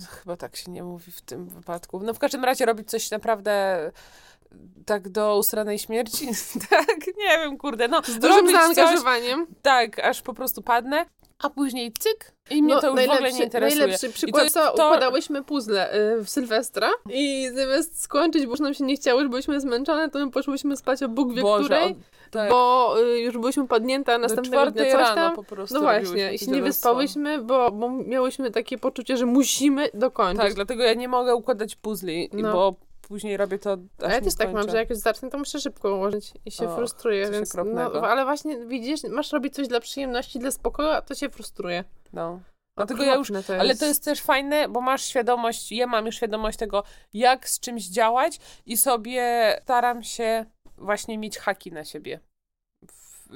[0.10, 2.00] Chyba tak się nie mówi w tym wypadku.
[2.04, 3.92] No w każdym razie robić coś naprawdę
[4.86, 6.28] tak do usranej śmierci.
[6.70, 8.02] tak, nie wiem, kurde, no.
[8.06, 9.48] Z dużym robić coś, zaangażowaniem.
[9.62, 11.06] tak, aż po prostu padnę,
[11.40, 13.80] a później cyk i mnie No, to już w ogóle nie interesuje.
[13.82, 18.60] Najlepszy przykład, jest co to- układałyśmy puzzle y, w Sylwestra i zamiast skończyć, bo już
[18.60, 21.64] nam się nie chciało, już byliśmy zmęczone, to my poszłyśmy spać o Bóg wie Boże,
[21.66, 21.96] której,
[22.32, 22.50] tak.
[22.50, 25.36] bo y, już byliśmy padnięte, a następnego dnia coś rano tam.
[25.36, 29.90] po prostu No właśnie, i się nie wyspałyśmy, bo, bo miałyśmy takie poczucie, że musimy
[29.94, 30.42] dokończyć.
[30.42, 32.54] Tak, dlatego ja nie mogę układać puzli, No.
[32.54, 32.76] bo
[33.14, 35.60] później robię to aż A ja też tak mam, że jak już zacznę, to muszę
[35.60, 39.80] szybko ułożyć i się O, frustruję, więc no, ale właśnie widzisz, masz robić coś dla
[39.80, 41.84] przyjemności, dla spokoju, a to się frustruje.
[42.14, 42.40] No.
[42.78, 46.16] Dlatego ja już, to ale to jest też fajne, bo masz świadomość, ja mam już
[46.16, 46.84] świadomość tego,
[47.14, 50.46] jak z czymś działać i sobie staram się
[50.78, 52.20] właśnie mieć haki na siebie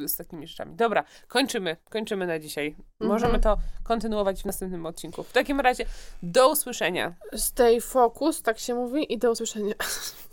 [0.06, 0.76] z takimi rzeczami.
[0.76, 2.68] Dobra, kończymy, kończymy na dzisiaj.
[2.68, 2.88] Mhm.
[3.00, 5.24] Możemy to kontynuować w następnym odcinku.
[5.24, 5.86] W takim razie
[6.24, 7.16] do usłyszenia.
[7.36, 9.74] Stay focus, tak się mówi i do usłyszenia.